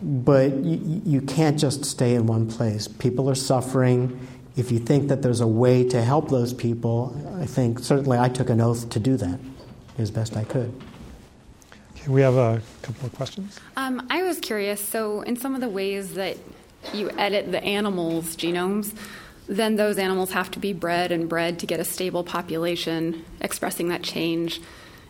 [0.01, 2.89] but you, you can't just stay in one place.
[2.89, 4.27] People are suffering.
[4.57, 8.29] If you think that there's a way to help those people, I think certainly I
[8.29, 9.39] took an oath to do that
[9.99, 10.73] as best I could.
[12.03, 13.61] Okay, we have a couple of questions.
[13.77, 14.81] Um, I was curious.
[14.81, 16.37] So, in some of the ways that
[16.93, 18.93] you edit the animals' genomes,
[19.47, 23.89] then those animals have to be bred and bred to get a stable population expressing
[23.89, 24.61] that change.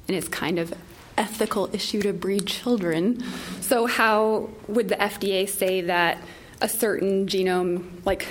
[0.07, 0.75] And it's kind of
[1.17, 3.23] ethical issue to breed children.
[3.63, 6.19] So, how would the FDA say that
[6.61, 8.27] a certain genome, like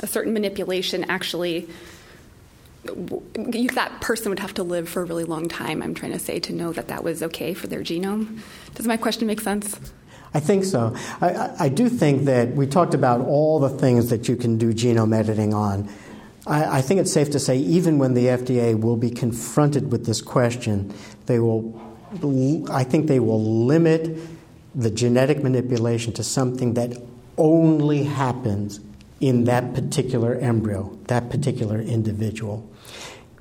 [0.00, 1.68] a certain manipulation, actually
[2.84, 6.40] that person would have to live for a really long time, I'm trying to say,
[6.40, 8.40] to know that that was okay for their genome.
[8.74, 9.78] Does my question make sense?
[10.32, 10.94] I think so.
[11.20, 14.72] I, I do think that we talked about all the things that you can do
[14.72, 15.88] genome editing on.
[16.46, 20.06] I, I think it's safe to say, even when the FDA will be confronted with
[20.06, 20.94] this question,
[21.26, 21.80] they will
[22.72, 24.18] I think they will limit
[24.74, 27.00] the genetic manipulation to something that
[27.38, 28.80] only happens
[29.20, 32.68] in that particular embryo, that particular individual.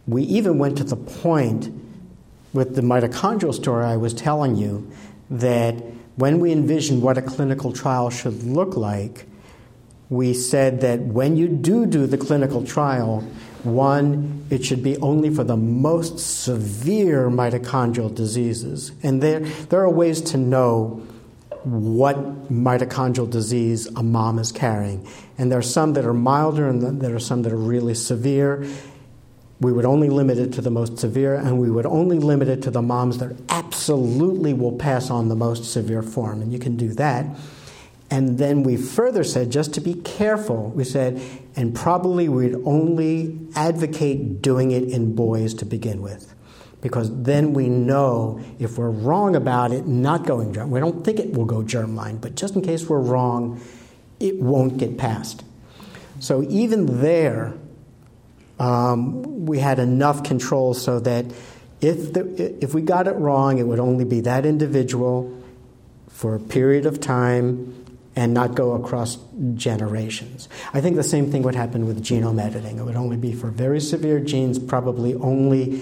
[0.10, 1.70] We even went to the point
[2.51, 4.89] with the mitochondrial story I was telling you
[5.30, 5.76] that
[6.16, 9.26] when we envisioned what a clinical trial should look like,
[10.10, 13.22] we said that when you do do the clinical trial,
[13.64, 18.91] one, it should be only for the most severe mitochondrial diseases.
[19.03, 21.05] And there, there are ways to know
[21.64, 25.05] what mitochondrial disease a mom is carrying.
[25.38, 28.66] And there are some that are milder and there are some that are really severe.
[29.62, 32.62] We would only limit it to the most severe, and we would only limit it
[32.64, 36.41] to the moms that absolutely will pass on the most severe form.
[36.41, 37.26] And you can do that.
[38.12, 41.22] And then we further said, just to be careful, we said,
[41.55, 46.34] and probably we'd only advocate doing it in boys to begin with.
[46.82, 51.20] Because then we know if we're wrong about it not going germ, we don't think
[51.20, 53.62] it will go germline, but just in case we're wrong,
[54.20, 55.43] it won't get passed.
[56.20, 57.53] So even there,
[58.60, 61.26] um, we had enough control so that
[61.82, 65.36] if, the, if we got it wrong, it would only be that individual
[66.10, 67.76] for a period of time
[68.16, 69.18] and not go across
[69.55, 70.49] generations.
[70.74, 72.78] I think the same thing would happen with genome editing.
[72.78, 75.82] It would only be for very severe genes, probably only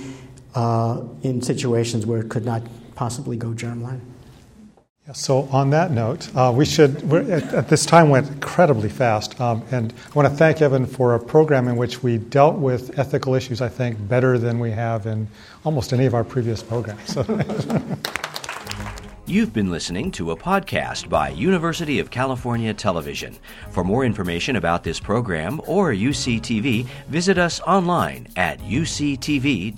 [0.53, 2.61] uh, in situations where it could not
[2.93, 4.01] possibly go germline.
[5.13, 7.01] So on that note, uh, we should.
[7.13, 11.15] At, at, this time went incredibly fast, um, and I want to thank Evan for
[11.15, 13.61] a program in which we dealt with ethical issues.
[13.61, 15.29] I think better than we have in
[15.63, 17.17] almost any of our previous programs.
[19.25, 23.37] You've been listening to a podcast by University of California Television.
[23.71, 29.77] For more information about this program or UCTV, visit us online at uctv.tv.